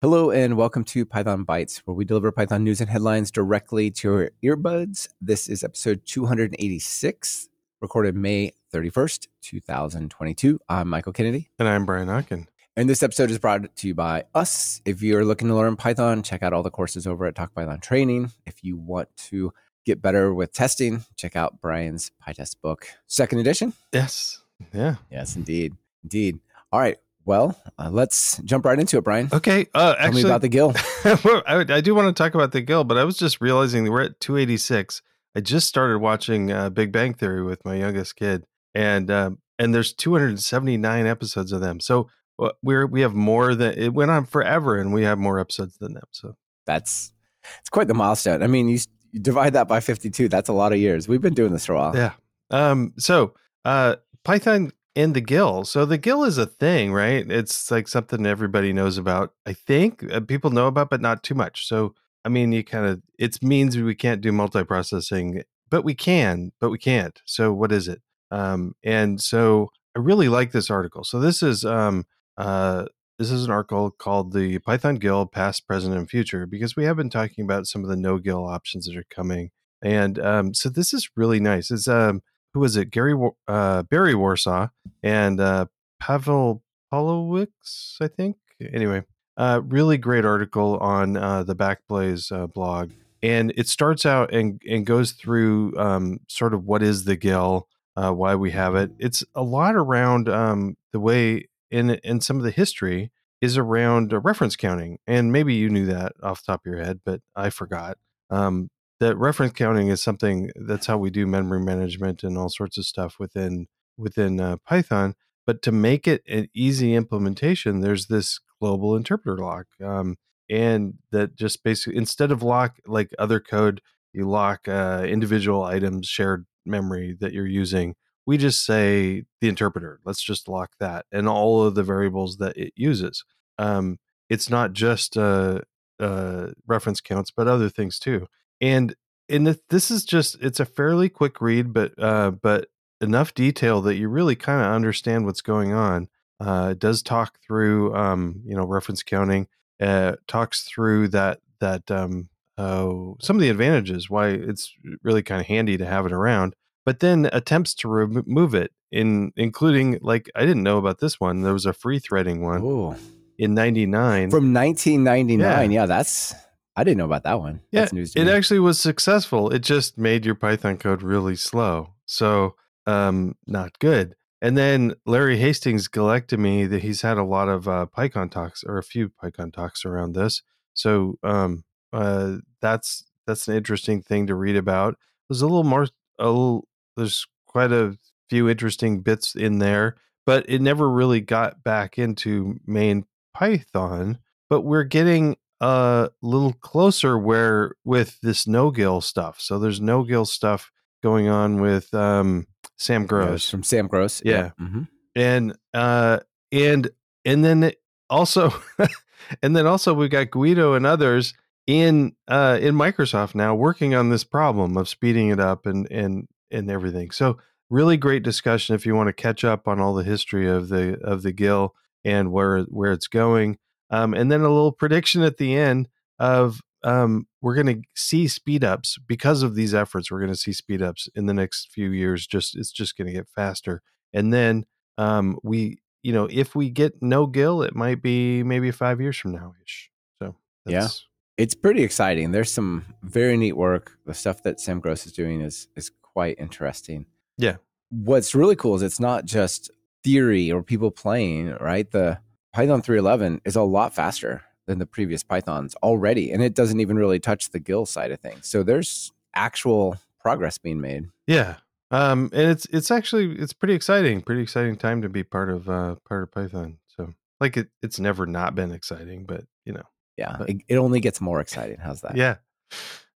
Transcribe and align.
Hello 0.00 0.30
and 0.30 0.56
welcome 0.56 0.84
to 0.84 1.04
Python 1.04 1.44
Bytes, 1.44 1.78
where 1.78 1.92
we 1.92 2.04
deliver 2.04 2.30
Python 2.30 2.62
news 2.62 2.80
and 2.80 2.88
headlines 2.88 3.32
directly 3.32 3.90
to 3.90 4.08
your 4.08 4.56
earbuds. 4.56 5.08
This 5.20 5.48
is 5.48 5.64
episode 5.64 6.02
286, 6.06 7.48
recorded 7.80 8.14
May 8.14 8.52
31st, 8.72 9.26
2022. 9.42 10.60
I'm 10.68 10.88
Michael 10.88 11.12
Kennedy. 11.12 11.50
And 11.58 11.66
I'm 11.66 11.84
Brian 11.84 12.06
Okken. 12.06 12.46
And 12.76 12.88
this 12.88 13.02
episode 13.02 13.32
is 13.32 13.40
brought 13.40 13.74
to 13.74 13.88
you 13.88 13.94
by 13.96 14.22
us. 14.36 14.80
If 14.84 15.02
you're 15.02 15.24
looking 15.24 15.48
to 15.48 15.56
learn 15.56 15.74
Python, 15.74 16.22
check 16.22 16.44
out 16.44 16.52
all 16.52 16.62
the 16.62 16.70
courses 16.70 17.04
over 17.04 17.26
at 17.26 17.34
Talk 17.34 17.52
Python 17.52 17.80
Training. 17.80 18.30
If 18.46 18.62
you 18.62 18.76
want 18.76 19.08
to 19.16 19.52
get 19.84 20.00
better 20.00 20.32
with 20.32 20.52
testing, 20.52 21.06
check 21.16 21.34
out 21.34 21.60
Brian's 21.60 22.12
PyTest 22.24 22.60
book, 22.62 22.86
second 23.08 23.40
edition. 23.40 23.72
Yes. 23.92 24.42
Yeah. 24.72 24.94
Yes, 25.10 25.34
indeed. 25.34 25.74
Indeed. 26.04 26.38
All 26.70 26.78
right. 26.78 26.98
Well, 27.28 27.60
uh, 27.78 27.90
let's 27.92 28.38
jump 28.38 28.64
right 28.64 28.78
into 28.78 28.96
it, 28.96 29.04
Brian. 29.04 29.28
Okay. 29.30 29.66
Uh, 29.74 29.94
Tell 29.94 30.06
actually, 30.06 30.22
me 30.22 30.30
about 30.30 30.40
the 30.40 30.48
GIL. 30.48 30.72
I, 31.46 31.66
I 31.68 31.80
do 31.82 31.94
want 31.94 32.08
to 32.08 32.18
talk 32.18 32.34
about 32.34 32.52
the 32.52 32.62
GIL, 32.62 32.84
but 32.84 32.96
I 32.96 33.04
was 33.04 33.18
just 33.18 33.42
realizing 33.42 33.84
that 33.84 33.90
we're 33.90 34.00
at 34.00 34.18
286. 34.18 35.02
I 35.36 35.40
just 35.40 35.68
started 35.68 35.98
watching 35.98 36.50
uh, 36.50 36.70
Big 36.70 36.90
Bang 36.90 37.12
Theory 37.12 37.42
with 37.42 37.62
my 37.66 37.74
youngest 37.74 38.16
kid, 38.16 38.46
and 38.74 39.10
um, 39.10 39.40
and 39.58 39.74
there's 39.74 39.92
279 39.92 41.06
episodes 41.06 41.52
of 41.52 41.60
them. 41.60 41.80
So 41.80 42.08
uh, 42.38 42.52
we're 42.62 42.86
we 42.86 43.02
have 43.02 43.12
more 43.12 43.54
than 43.54 43.78
it 43.78 43.92
went 43.92 44.10
on 44.10 44.24
forever, 44.24 44.78
and 44.78 44.94
we 44.94 45.02
have 45.02 45.18
more 45.18 45.38
episodes 45.38 45.76
than 45.76 45.92
them. 45.92 46.08
So 46.12 46.34
That's 46.64 47.12
it's 47.60 47.68
quite 47.68 47.88
the 47.88 47.94
milestone. 47.94 48.42
I 48.42 48.46
mean, 48.46 48.70
you, 48.70 48.78
you 49.12 49.20
divide 49.20 49.52
that 49.52 49.68
by 49.68 49.80
52. 49.80 50.30
That's 50.30 50.48
a 50.48 50.54
lot 50.54 50.72
of 50.72 50.78
years. 50.78 51.08
We've 51.08 51.20
been 51.20 51.34
doing 51.34 51.52
this 51.52 51.66
for 51.66 51.74
a 51.74 51.76
while. 51.76 51.94
yeah. 51.94 52.12
Um. 52.50 52.94
So 52.96 53.34
uh, 53.66 53.96
Python 54.24 54.72
and 54.98 55.14
the 55.14 55.20
GIL. 55.20 55.64
So 55.64 55.86
the 55.86 55.96
GIL 55.96 56.24
is 56.24 56.38
a 56.38 56.46
thing, 56.46 56.92
right? 56.92 57.24
It's 57.30 57.70
like 57.70 57.86
something 57.86 58.26
everybody 58.26 58.72
knows 58.72 58.98
about. 58.98 59.32
I 59.46 59.52
think 59.52 60.04
uh, 60.12 60.18
people 60.18 60.50
know 60.50 60.66
about, 60.66 60.90
but 60.90 61.00
not 61.00 61.22
too 61.22 61.36
much. 61.36 61.68
So 61.68 61.94
I 62.24 62.28
mean, 62.28 62.50
you 62.50 62.64
kind 62.64 62.84
of 62.84 63.00
it 63.16 63.40
means 63.40 63.78
we 63.78 63.94
can't 63.94 64.20
do 64.20 64.32
multiprocessing, 64.32 65.44
but 65.70 65.84
we 65.84 65.94
can, 65.94 66.50
but 66.60 66.70
we 66.70 66.78
can't. 66.78 67.22
So 67.26 67.52
what 67.52 67.70
is 67.70 67.86
it? 67.86 68.02
Um, 68.32 68.74
and 68.82 69.20
so 69.20 69.68
I 69.96 70.00
really 70.00 70.28
like 70.28 70.50
this 70.50 70.68
article. 70.68 71.04
So 71.04 71.20
this 71.20 71.44
is 71.44 71.64
um 71.64 72.04
uh 72.36 72.86
this 73.20 73.30
is 73.30 73.44
an 73.44 73.52
article 73.52 73.92
called 73.92 74.32
the 74.32 74.58
Python 74.58 74.96
GIL 74.96 75.26
Past, 75.26 75.66
Present, 75.68 75.94
and 75.94 76.10
Future 76.10 76.44
because 76.44 76.74
we 76.74 76.84
have 76.84 76.96
been 76.96 77.10
talking 77.10 77.44
about 77.44 77.68
some 77.68 77.84
of 77.84 77.88
the 77.88 77.96
no 77.96 78.18
GIL 78.18 78.46
options 78.46 78.86
that 78.86 78.96
are 78.96 79.04
coming. 79.14 79.50
And 79.80 80.18
um, 80.18 80.54
so 80.54 80.68
this 80.68 80.92
is 80.92 81.08
really 81.16 81.38
nice. 81.38 81.70
It's 81.70 81.86
um 81.86 82.20
who 82.54 82.60
was 82.60 82.76
it? 82.76 82.90
Gary 82.90 83.14
uh, 83.46 83.82
Barry 83.84 84.14
Warsaw 84.14 84.68
and 85.02 85.40
uh, 85.40 85.66
Pavel 86.00 86.62
Polewicz, 86.92 87.96
I 88.00 88.08
think. 88.08 88.36
Anyway, 88.60 89.04
uh, 89.36 89.60
really 89.64 89.98
great 89.98 90.24
article 90.24 90.78
on 90.78 91.16
uh, 91.16 91.42
the 91.44 91.54
Backblaze 91.54 92.32
uh, 92.32 92.46
blog, 92.46 92.90
and 93.22 93.52
it 93.56 93.68
starts 93.68 94.04
out 94.04 94.32
and 94.32 94.60
and 94.68 94.84
goes 94.84 95.12
through 95.12 95.74
um, 95.78 96.20
sort 96.28 96.54
of 96.54 96.64
what 96.64 96.82
is 96.82 97.04
the 97.04 97.16
GIL, 97.16 97.68
uh, 97.96 98.10
why 98.12 98.34
we 98.34 98.50
have 98.50 98.74
it. 98.74 98.90
It's 98.98 99.22
a 99.34 99.42
lot 99.42 99.76
around 99.76 100.28
um, 100.28 100.76
the 100.92 101.00
way 101.00 101.48
in 101.70 101.90
in 102.02 102.20
some 102.20 102.38
of 102.38 102.42
the 102.42 102.50
history 102.50 103.12
is 103.40 103.56
around 103.56 104.12
uh, 104.12 104.18
reference 104.18 104.56
counting, 104.56 104.98
and 105.06 105.30
maybe 105.32 105.54
you 105.54 105.68
knew 105.68 105.86
that 105.86 106.12
off 106.22 106.42
the 106.44 106.52
top 106.52 106.66
of 106.66 106.72
your 106.72 106.82
head, 106.82 107.00
but 107.04 107.20
I 107.36 107.50
forgot. 107.50 107.98
Um, 108.30 108.70
that 109.00 109.16
reference 109.16 109.52
counting 109.52 109.88
is 109.88 110.02
something 110.02 110.50
that's 110.56 110.86
how 110.86 110.98
we 110.98 111.10
do 111.10 111.26
memory 111.26 111.60
management 111.60 112.22
and 112.22 112.36
all 112.36 112.48
sorts 112.48 112.78
of 112.78 112.84
stuff 112.84 113.16
within 113.18 113.66
within 113.96 114.40
uh, 114.40 114.56
Python. 114.66 115.14
But 115.46 115.62
to 115.62 115.72
make 115.72 116.06
it 116.06 116.22
an 116.28 116.48
easy 116.54 116.94
implementation, 116.94 117.80
there's 117.80 118.06
this 118.06 118.40
global 118.60 118.96
interpreter 118.96 119.42
lock, 119.42 119.66
um, 119.82 120.16
and 120.50 120.94
that 121.10 121.36
just 121.36 121.62
basically 121.62 121.96
instead 121.96 122.30
of 122.30 122.42
lock 122.42 122.78
like 122.86 123.10
other 123.18 123.40
code, 123.40 123.80
you 124.12 124.28
lock 124.28 124.68
uh, 124.68 125.04
individual 125.06 125.62
items, 125.64 126.06
shared 126.06 126.46
memory 126.66 127.16
that 127.20 127.32
you're 127.32 127.46
using. 127.46 127.94
We 128.26 128.36
just 128.36 128.66
say 128.66 129.24
the 129.40 129.48
interpreter. 129.48 130.00
Let's 130.04 130.22
just 130.22 130.48
lock 130.48 130.72
that 130.80 131.06
and 131.10 131.26
all 131.28 131.62
of 131.62 131.74
the 131.74 131.82
variables 131.82 132.36
that 132.38 132.58
it 132.58 132.74
uses. 132.76 133.24
Um, 133.58 133.96
it's 134.28 134.50
not 134.50 134.74
just 134.74 135.16
uh, 135.16 135.60
uh, 135.98 136.48
reference 136.66 137.00
counts, 137.00 137.30
but 137.30 137.48
other 137.48 137.70
things 137.70 137.98
too 137.98 138.26
and 138.60 138.94
and 139.28 139.58
this 139.68 139.90
is 139.90 140.04
just 140.04 140.36
it's 140.40 140.60
a 140.60 140.64
fairly 140.64 141.08
quick 141.08 141.40
read 141.40 141.72
but 141.72 141.92
uh 141.98 142.30
but 142.30 142.68
enough 143.00 143.34
detail 143.34 143.80
that 143.82 143.96
you 143.96 144.08
really 144.08 144.36
kind 144.36 144.60
of 144.60 144.72
understand 144.72 145.24
what's 145.24 145.40
going 145.40 145.72
on 145.72 146.08
uh 146.40 146.68
it 146.72 146.78
does 146.78 147.02
talk 147.02 147.38
through 147.46 147.94
um 147.94 148.40
you 148.44 148.56
know 148.56 148.64
reference 148.64 149.02
counting 149.02 149.46
uh 149.80 150.12
talks 150.26 150.62
through 150.62 151.08
that 151.08 151.40
that 151.60 151.90
um 151.90 152.28
uh, 152.56 153.14
some 153.20 153.36
of 153.36 153.40
the 153.40 153.50
advantages 153.50 154.10
why 154.10 154.30
it's 154.30 154.74
really 155.04 155.22
kind 155.22 155.40
of 155.40 155.46
handy 155.46 155.76
to 155.76 155.86
have 155.86 156.04
it 156.06 156.12
around 156.12 156.54
but 156.84 156.98
then 156.98 157.30
attempts 157.32 157.72
to 157.72 157.86
remove 157.88 158.52
it 158.52 158.72
in 158.90 159.32
including 159.36 159.96
like 160.02 160.28
i 160.34 160.40
didn't 160.40 160.64
know 160.64 160.78
about 160.78 160.98
this 160.98 161.20
one 161.20 161.42
there 161.42 161.52
was 161.52 161.66
a 161.66 161.72
free 161.72 162.00
threading 162.00 162.42
one 162.42 162.62
Ooh. 162.62 162.96
in 163.38 163.54
99 163.54 164.30
From 164.30 164.52
1999. 164.52 165.70
Yeah. 165.70 165.82
Yeah. 165.82 165.86
that's, 165.86 166.34
I 166.78 166.84
didn't 166.84 166.98
know 166.98 167.06
about 167.06 167.24
that 167.24 167.40
one. 167.40 167.60
Yeah, 167.72 167.80
That's 167.80 167.92
news 167.92 168.12
it 168.14 168.26
me. 168.26 168.30
actually 168.30 168.60
was 168.60 168.80
successful. 168.80 169.50
It 169.50 169.64
just 169.64 169.98
made 169.98 170.24
your 170.24 170.36
Python 170.36 170.76
code 170.76 171.02
really 171.02 171.34
slow. 171.34 171.94
So, 172.06 172.54
um, 172.86 173.34
not 173.48 173.80
good. 173.80 174.14
And 174.40 174.56
then 174.56 174.94
Larry 175.04 175.38
Hastings 175.38 175.88
collected 175.88 176.38
me 176.38 176.66
that 176.66 176.82
he's 176.82 177.02
had 177.02 177.18
a 177.18 177.24
lot 177.24 177.48
of 177.48 177.66
uh, 177.66 177.86
PyCon 177.86 178.30
talks 178.30 178.62
or 178.62 178.78
a 178.78 178.84
few 178.84 179.08
PyCon 179.08 179.52
talks 179.52 179.84
around 179.84 180.12
this. 180.12 180.42
So, 180.72 181.18
um, 181.24 181.64
uh, 181.92 182.36
that's 182.62 183.04
that's 183.26 183.48
an 183.48 183.56
interesting 183.56 184.00
thing 184.00 184.28
to 184.28 184.36
read 184.36 184.54
about. 184.54 184.96
There's 185.28 185.42
a 185.42 185.46
little 185.46 185.64
more. 185.64 185.88
A 186.20 186.26
little, 186.26 186.68
there's 186.96 187.26
quite 187.48 187.72
a 187.72 187.98
few 188.30 188.48
interesting 188.48 189.00
bits 189.00 189.34
in 189.34 189.58
there, 189.58 189.96
but 190.24 190.48
it 190.48 190.62
never 190.62 190.88
really 190.88 191.20
got 191.20 191.64
back 191.64 191.98
into 191.98 192.60
main 192.64 193.04
Python. 193.34 194.20
But 194.48 194.60
we're 194.60 194.84
getting 194.84 195.36
a 195.60 196.10
little 196.22 196.52
closer 196.52 197.18
where 197.18 197.74
with 197.84 198.18
this 198.22 198.46
no 198.46 198.70
GIL 198.70 199.00
stuff. 199.00 199.40
So 199.40 199.58
there's 199.58 199.80
no 199.80 200.04
GIL 200.04 200.24
stuff 200.24 200.70
going 201.02 201.28
on 201.28 201.60
with 201.60 201.92
um, 201.94 202.46
Sam 202.76 203.02
Yeah, 203.02 203.06
Gross, 203.06 203.50
from 203.50 203.62
Sam 203.62 203.86
Gross. 203.86 204.22
Yeah. 204.24 204.50
hmm 204.58 204.82
and 205.18 205.56
uh, 205.74 206.20
and 206.52 206.88
and 207.24 207.44
then 207.44 207.72
also, 208.08 208.54
and 209.42 209.56
then 209.56 209.66
also 209.66 209.92
we've 209.92 210.10
got 210.10 210.30
Guido 210.30 210.74
and 210.74 210.86
others 210.86 211.34
in 211.66 212.14
uh, 212.28 212.58
in 212.60 212.74
Microsoft 212.74 213.34
now 213.34 213.54
working 213.54 213.94
on 213.94 214.10
this 214.10 214.24
problem 214.24 214.76
of 214.76 214.88
speeding 214.88 215.28
it 215.28 215.40
up 215.40 215.66
and 215.66 215.90
and 215.90 216.28
and 216.50 216.70
everything. 216.70 217.10
So 217.10 217.38
really 217.68 217.96
great 217.96 218.22
discussion 218.22 218.74
if 218.74 218.86
you 218.86 218.94
want 218.94 219.08
to 219.08 219.12
catch 219.12 219.44
up 219.44 219.66
on 219.68 219.80
all 219.80 219.92
the 219.94 220.04
history 220.04 220.48
of 220.48 220.68
the 220.68 220.98
of 221.02 221.22
the 221.22 221.32
GIL 221.32 221.74
and 222.04 222.30
where 222.32 222.60
where 222.62 222.92
it's 222.92 223.08
going. 223.08 223.58
Um, 223.90 224.14
and 224.14 224.30
then 224.30 224.40
a 224.40 224.48
little 224.48 224.72
prediction 224.72 225.22
at 225.22 225.38
the 225.38 225.54
end 225.56 225.88
of 226.18 226.60
um, 226.84 227.26
we're 227.40 227.54
going 227.54 227.66
to 227.66 227.82
see 227.94 228.28
speed 228.28 228.64
ups 228.64 228.98
because 229.06 229.42
of 229.42 229.54
these 229.54 229.74
efforts. 229.74 230.10
We're 230.10 230.20
going 230.20 230.32
to 230.32 230.38
see 230.38 230.52
speed 230.52 230.82
ups 230.82 231.08
in 231.14 231.26
the 231.26 231.34
next 231.34 231.70
few 231.70 231.90
years. 231.90 232.26
Just 232.26 232.56
it's 232.56 232.70
just 232.70 232.96
going 232.96 233.06
to 233.06 233.12
get 233.12 233.28
faster. 233.28 233.82
And 234.12 234.32
then 234.32 234.64
um, 234.96 235.38
we, 235.42 235.78
you 236.02 236.12
know, 236.12 236.28
if 236.30 236.54
we 236.54 236.70
get 236.70 237.02
no 237.02 237.26
GIL, 237.26 237.62
it 237.62 237.74
might 237.74 238.02
be 238.02 238.42
maybe 238.42 238.70
five 238.70 239.00
years 239.00 239.16
from 239.16 239.32
now 239.32 239.54
ish. 239.64 239.90
So 240.20 240.36
Yeah. 240.66 240.88
It's 241.36 241.54
pretty 241.54 241.84
exciting. 241.84 242.32
There's 242.32 242.50
some 242.50 242.84
very 243.02 243.36
neat 243.36 243.56
work. 243.56 243.92
The 244.06 244.14
stuff 244.14 244.42
that 244.42 244.58
Sam 244.58 244.80
Gross 244.80 245.06
is 245.06 245.12
doing 245.12 245.40
is 245.40 245.68
is 245.76 245.90
quite 246.02 246.36
interesting. 246.38 247.06
Yeah. 247.36 247.56
What's 247.90 248.34
really 248.34 248.56
cool 248.56 248.74
is 248.74 248.82
it's 248.82 248.98
not 248.98 249.24
just 249.24 249.70
theory 250.02 250.50
or 250.50 250.62
people 250.64 250.90
playing, 250.90 251.56
right? 251.60 251.88
The 251.88 252.18
Python 252.52 252.82
311 252.82 253.40
is 253.44 253.56
a 253.56 253.62
lot 253.62 253.94
faster 253.94 254.42
than 254.66 254.78
the 254.78 254.86
previous 254.86 255.22
Pythons 255.22 255.74
already, 255.82 256.30
and 256.32 256.42
it 256.42 256.54
doesn't 256.54 256.80
even 256.80 256.96
really 256.96 257.18
touch 257.18 257.50
the 257.50 257.58
GIL 257.58 257.86
side 257.86 258.10
of 258.10 258.20
things. 258.20 258.46
So 258.48 258.62
there's 258.62 259.12
actual 259.34 259.96
progress 260.20 260.58
being 260.58 260.80
made. 260.80 261.08
Yeah. 261.26 261.56
Um, 261.90 262.28
and 262.34 262.50
it's 262.50 262.66
it's 262.66 262.90
actually 262.90 263.38
it's 263.38 263.54
pretty 263.54 263.72
exciting, 263.74 264.20
pretty 264.20 264.42
exciting 264.42 264.76
time 264.76 265.00
to 265.02 265.08
be 265.08 265.22
part 265.24 265.48
of 265.48 265.70
uh 265.70 265.94
part 266.06 266.22
of 266.24 266.32
Python. 266.32 266.76
So 266.94 267.14
like 267.40 267.56
it 267.56 267.68
it's 267.82 267.98
never 267.98 268.26
not 268.26 268.54
been 268.54 268.72
exciting, 268.72 269.24
but 269.24 269.44
you 269.64 269.72
know. 269.72 269.84
Yeah, 270.18 270.36
But- 270.38 270.50
it, 270.50 270.56
it 270.68 270.76
only 270.76 271.00
gets 271.00 271.20
more 271.20 271.40
exciting. 271.40 271.78
How's 271.78 272.00
that? 272.02 272.16
Yeah. 272.16 272.36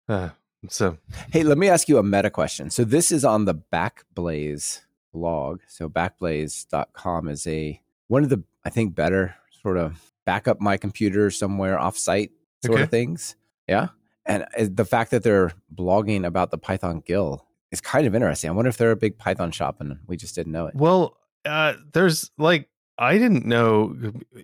Uh, 0.08 0.30
so 0.68 0.96
Hey, 1.32 1.42
let 1.42 1.58
me 1.58 1.68
ask 1.68 1.88
you 1.88 1.98
a 1.98 2.02
meta 2.02 2.30
question. 2.30 2.70
So 2.70 2.84
this 2.84 3.10
is 3.12 3.24
on 3.24 3.44
the 3.44 3.54
Backblaze 3.54 4.80
blog. 5.12 5.60
So 5.66 5.88
backblaze.com 5.88 7.28
is 7.28 7.46
a 7.46 7.80
one 8.08 8.22
of 8.22 8.30
the 8.30 8.42
I 8.64 8.70
think 8.70 8.94
better 8.94 9.34
sort 9.62 9.76
of 9.76 10.12
backup 10.26 10.60
my 10.60 10.76
computer 10.76 11.30
somewhere 11.30 11.76
offsite 11.78 12.30
sort 12.64 12.74
Okay. 12.76 12.82
of 12.84 12.90
things. 12.90 13.36
Yeah. 13.68 13.88
And 14.24 14.46
the 14.56 14.84
fact 14.84 15.10
that 15.10 15.22
they're 15.24 15.52
blogging 15.74 16.24
about 16.24 16.50
the 16.52 16.58
Python 16.58 17.02
GIL 17.04 17.44
is 17.72 17.80
kind 17.80 18.06
of 18.06 18.14
interesting. 18.14 18.50
I 18.50 18.52
wonder 18.52 18.68
if 18.68 18.76
they're 18.76 18.92
a 18.92 18.96
big 18.96 19.18
Python 19.18 19.50
shop 19.50 19.80
and 19.80 19.98
we 20.06 20.16
just 20.16 20.34
didn't 20.34 20.52
know 20.52 20.66
it. 20.66 20.74
well, 20.74 21.16
uh 21.44 21.74
there's 21.92 22.30
like 22.38 22.68
I 22.98 23.18
didn't 23.18 23.44
know 23.46 23.96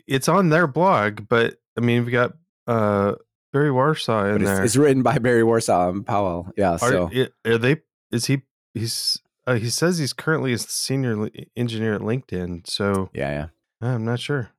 it's 0.09 0.29
on 0.29 0.49
their 0.49 0.67
blog, 0.67 1.29
but 1.29 1.56
I 1.76 1.81
mean, 1.81 2.05
we 2.05 2.11
got 2.11 2.32
uh 2.67 3.15
Barry 3.53 3.70
Warsaw 3.70 4.26
in 4.26 4.37
it's, 4.37 4.44
there. 4.44 4.65
it's 4.65 4.76
written 4.76 5.03
by 5.05 5.19
Barry 5.19 5.44
Warsaw 5.44 5.91
and 5.91 6.05
Powell. 6.05 6.50
Yeah. 6.56 6.73
are, 6.73 6.79
So 6.79 7.11
are 7.47 7.59
they? 7.59 7.76
Is 8.11 8.26
he? 8.26 8.43
He's. 8.75 9.20
Uh, 9.47 9.55
he 9.55 9.70
says 9.70 9.97
he's 9.99 10.12
currently 10.12 10.53
a 10.53 10.59
senior 10.59 11.31
engineer 11.56 11.94
at 11.94 12.00
LinkedIn. 12.03 12.69
So 12.69 13.09
yeah, 13.15 13.31
yeah. 13.31 13.47
I'm 13.80 14.04
not 14.04 14.20
sure. 14.20 14.50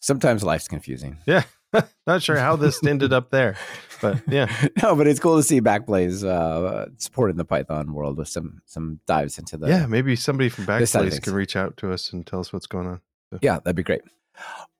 Sometimes 0.00 0.42
life's 0.42 0.68
confusing. 0.68 1.18
Yeah. 1.26 1.44
not 2.06 2.22
sure 2.22 2.36
how 2.36 2.56
this 2.56 2.84
ended 2.86 3.12
up 3.12 3.30
there, 3.30 3.56
but 4.00 4.20
yeah. 4.28 4.50
no, 4.82 4.94
but 4.94 5.06
it's 5.06 5.20
cool 5.20 5.36
to 5.36 5.42
see 5.42 5.60
Backblaze 5.60 6.24
uh, 6.24 6.86
supporting 6.98 7.36
the 7.36 7.44
Python 7.44 7.94
world 7.94 8.18
with 8.18 8.28
some 8.28 8.60
some 8.66 9.00
dives 9.06 9.38
into 9.38 9.56
the 9.56 9.68
yeah, 9.68 9.86
maybe 9.86 10.16
somebody 10.16 10.48
from 10.48 10.66
Backblaze 10.66 11.22
can 11.22 11.34
reach 11.34 11.56
out 11.56 11.76
to 11.78 11.92
us 11.92 12.12
and 12.12 12.26
tell 12.26 12.40
us 12.40 12.52
what's 12.52 12.66
going 12.66 12.86
on. 12.86 13.00
Yeah, 13.40 13.60
that'd 13.60 13.76
be 13.76 13.82
great. 13.82 14.02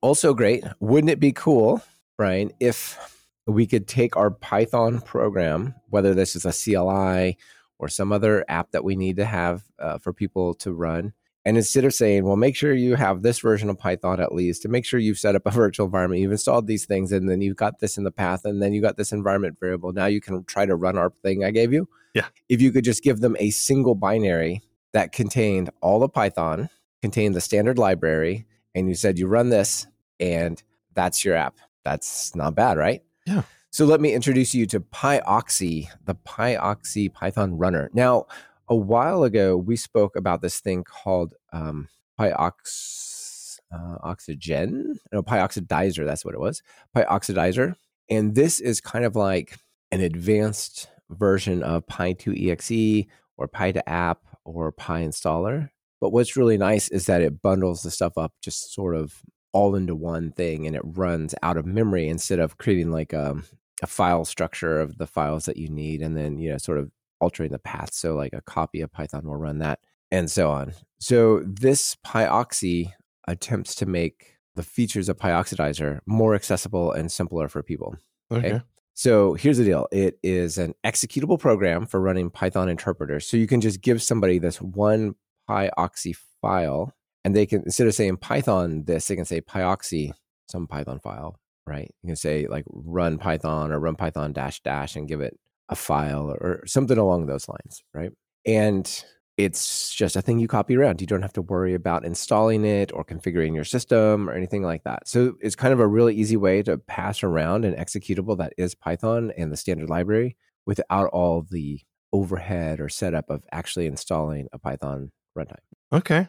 Also 0.02 0.34
great. 0.34 0.64
Wouldn't 0.80 1.10
it 1.10 1.20
be 1.20 1.32
cool, 1.32 1.82
Brian, 2.18 2.52
if 2.60 2.98
we 3.46 3.66
could 3.66 3.88
take 3.88 4.16
our 4.16 4.30
Python 4.30 5.00
program, 5.00 5.74
whether 5.88 6.14
this 6.14 6.36
is 6.36 6.44
a 6.44 6.52
CLI 6.52 7.38
or 7.78 7.88
some 7.88 8.12
other 8.12 8.44
app 8.48 8.72
that 8.72 8.84
we 8.84 8.96
need 8.96 9.16
to 9.16 9.24
have 9.24 9.64
uh, 9.78 9.98
for 9.98 10.12
people 10.12 10.54
to 10.54 10.72
run, 10.72 11.12
and 11.44 11.56
instead 11.56 11.84
of 11.84 11.92
saying, 11.92 12.24
well, 12.24 12.36
make 12.36 12.54
sure 12.54 12.72
you 12.72 12.94
have 12.94 13.22
this 13.22 13.40
version 13.40 13.68
of 13.68 13.78
Python 13.78 14.20
at 14.20 14.34
least, 14.34 14.64
and 14.64 14.72
make 14.72 14.84
sure 14.84 15.00
you've 15.00 15.18
set 15.18 15.34
up 15.34 15.42
a 15.44 15.50
virtual 15.52 15.86
environment, 15.86 16.20
you've 16.20 16.32
installed 16.32 16.66
these 16.66 16.86
things, 16.86 17.10
and 17.12 17.28
then 17.28 17.40
you've 17.40 17.56
got 17.56 17.80
this 17.80 17.98
in 17.98 18.04
the 18.04 18.12
path, 18.12 18.44
and 18.44 18.62
then 18.62 18.72
you 18.72 18.80
got 18.80 18.96
this 18.96 19.12
environment 19.12 19.58
variable. 19.58 19.92
Now 19.92 20.06
you 20.06 20.20
can 20.20 20.44
try 20.44 20.66
to 20.66 20.76
run 20.76 20.96
our 20.96 21.12
thing 21.22 21.44
I 21.44 21.50
gave 21.50 21.72
you. 21.72 21.88
Yeah. 22.14 22.26
If 22.48 22.60
you 22.60 22.70
could 22.70 22.84
just 22.84 23.02
give 23.02 23.20
them 23.20 23.36
a 23.40 23.50
single 23.50 23.94
binary 23.94 24.62
that 24.92 25.12
contained 25.12 25.70
all 25.80 26.02
of 26.02 26.12
Python, 26.12 26.68
contained 27.00 27.34
the 27.34 27.40
standard 27.40 27.78
library, 27.78 28.46
and 28.74 28.88
you 28.88 28.94
said 28.94 29.18
you 29.18 29.26
run 29.26 29.48
this, 29.48 29.86
and 30.20 30.62
that's 30.94 31.24
your 31.24 31.34
app. 31.34 31.56
That's 31.84 32.36
not 32.36 32.54
bad, 32.54 32.78
right? 32.78 33.02
Yeah. 33.26 33.42
So 33.70 33.86
let 33.86 34.00
me 34.00 34.12
introduce 34.12 34.54
you 34.54 34.66
to 34.66 34.80
PyOxy, 34.80 35.88
the 36.04 36.14
PyOxy 36.14 37.12
Python 37.12 37.56
runner. 37.56 37.90
Now, 37.94 38.26
a 38.72 38.74
while 38.74 39.22
ago, 39.22 39.54
we 39.54 39.76
spoke 39.76 40.16
about 40.16 40.40
this 40.40 40.58
thing 40.58 40.82
called 40.82 41.34
um, 41.52 41.88
Pyox, 42.18 43.58
uh, 43.70 43.96
Oxygen, 44.02 44.98
no, 45.12 45.22
Pyoxidizer. 45.22 46.06
That's 46.06 46.24
what 46.24 46.32
it 46.32 46.40
was, 46.40 46.62
Pyoxidizer. 46.96 47.74
And 48.08 48.34
this 48.34 48.60
is 48.60 48.80
kind 48.80 49.04
of 49.04 49.14
like 49.14 49.58
an 49.90 50.00
advanced 50.00 50.88
version 51.10 51.62
of 51.62 51.86
Py2exe 51.86 53.06
or 53.36 53.46
Py2app 53.46 54.16
or 54.46 54.72
PyInstaller. 54.72 55.68
But 56.00 56.12
what's 56.12 56.34
really 56.34 56.56
nice 56.56 56.88
is 56.88 57.04
that 57.06 57.20
it 57.20 57.42
bundles 57.42 57.82
the 57.82 57.90
stuff 57.90 58.16
up 58.16 58.32
just 58.40 58.72
sort 58.72 58.96
of 58.96 59.20
all 59.52 59.76
into 59.76 59.94
one 59.94 60.32
thing 60.32 60.66
and 60.66 60.74
it 60.74 60.82
runs 60.82 61.34
out 61.42 61.58
of 61.58 61.66
memory 61.66 62.08
instead 62.08 62.38
of 62.38 62.56
creating 62.56 62.90
like 62.90 63.12
a, 63.12 63.36
a 63.82 63.86
file 63.86 64.24
structure 64.24 64.80
of 64.80 64.96
the 64.96 65.06
files 65.06 65.44
that 65.44 65.58
you 65.58 65.68
need 65.68 66.00
and 66.00 66.16
then, 66.16 66.38
you 66.38 66.48
know, 66.48 66.56
sort 66.56 66.78
of 66.78 66.90
altering 67.22 67.52
the 67.52 67.58
path. 67.58 67.94
So, 67.94 68.14
like 68.14 68.32
a 68.32 68.42
copy 68.42 68.80
of 68.80 68.92
Python 68.92 69.24
will 69.24 69.36
run 69.36 69.58
that 69.60 69.78
and 70.10 70.30
so 70.30 70.50
on. 70.50 70.74
So, 70.98 71.42
this 71.46 71.96
PyOxy 72.06 72.92
attempts 73.26 73.74
to 73.76 73.86
make 73.86 74.36
the 74.54 74.62
features 74.62 75.08
of 75.08 75.16
PyOxidizer 75.16 76.00
more 76.06 76.34
accessible 76.34 76.92
and 76.92 77.10
simpler 77.10 77.48
for 77.48 77.62
people. 77.62 77.96
Okay. 78.30 78.54
Okay. 78.54 78.62
So 78.94 79.34
here's 79.34 79.58
the 79.58 79.64
deal 79.64 79.88
it 79.90 80.18
is 80.22 80.58
an 80.58 80.74
executable 80.84 81.38
program 81.38 81.86
for 81.86 82.00
running 82.00 82.30
Python 82.30 82.68
interpreters. 82.68 83.26
So 83.26 83.36
you 83.36 83.46
can 83.46 83.60
just 83.60 83.80
give 83.80 84.02
somebody 84.02 84.38
this 84.38 84.60
one 84.60 85.14
PyOxy 85.48 86.14
file, 86.40 86.94
and 87.24 87.34
they 87.34 87.46
can, 87.46 87.62
instead 87.62 87.86
of 87.86 87.94
saying 87.94 88.18
Python 88.18 88.84
this, 88.84 89.06
they 89.06 89.16
can 89.16 89.24
say 89.24 89.40
PyOxy, 89.40 90.12
some 90.48 90.66
Python 90.66 91.00
file, 91.00 91.38
right? 91.66 91.90
You 92.02 92.08
can 92.08 92.16
say 92.16 92.46
like 92.48 92.64
run 92.68 93.18
Python 93.18 93.72
or 93.72 93.80
run 93.80 93.96
Python 93.96 94.32
dash 94.32 94.60
dash 94.62 94.96
and 94.96 95.08
give 95.08 95.20
it 95.20 95.38
a 95.72 95.76
file 95.76 96.30
or 96.30 96.62
something 96.66 96.98
along 96.98 97.26
those 97.26 97.48
lines, 97.48 97.82
right? 97.92 98.12
And 98.46 99.04
it's 99.38 99.92
just 99.94 100.14
a 100.14 100.22
thing 100.22 100.38
you 100.38 100.46
copy 100.46 100.76
around. 100.76 101.00
You 101.00 101.06
don't 101.06 101.22
have 101.22 101.32
to 101.34 101.42
worry 101.42 101.74
about 101.74 102.04
installing 102.04 102.64
it 102.64 102.92
or 102.92 103.04
configuring 103.04 103.54
your 103.54 103.64
system 103.64 104.28
or 104.28 104.34
anything 104.34 104.62
like 104.62 104.84
that. 104.84 105.08
So 105.08 105.34
it's 105.40 105.56
kind 105.56 105.72
of 105.72 105.80
a 105.80 105.86
really 105.86 106.14
easy 106.14 106.36
way 106.36 106.62
to 106.62 106.78
pass 106.78 107.22
around 107.22 107.64
an 107.64 107.74
executable 107.74 108.36
that 108.38 108.52
is 108.58 108.74
Python 108.74 109.32
and 109.36 109.50
the 109.50 109.56
standard 109.56 109.88
library 109.88 110.36
without 110.66 111.08
all 111.08 111.46
the 111.50 111.80
overhead 112.12 112.78
or 112.78 112.88
setup 112.88 113.30
of 113.30 113.42
actually 113.52 113.86
installing 113.86 114.48
a 114.52 114.58
Python 114.58 115.10
runtime. 115.36 115.56
Okay. 115.92 116.28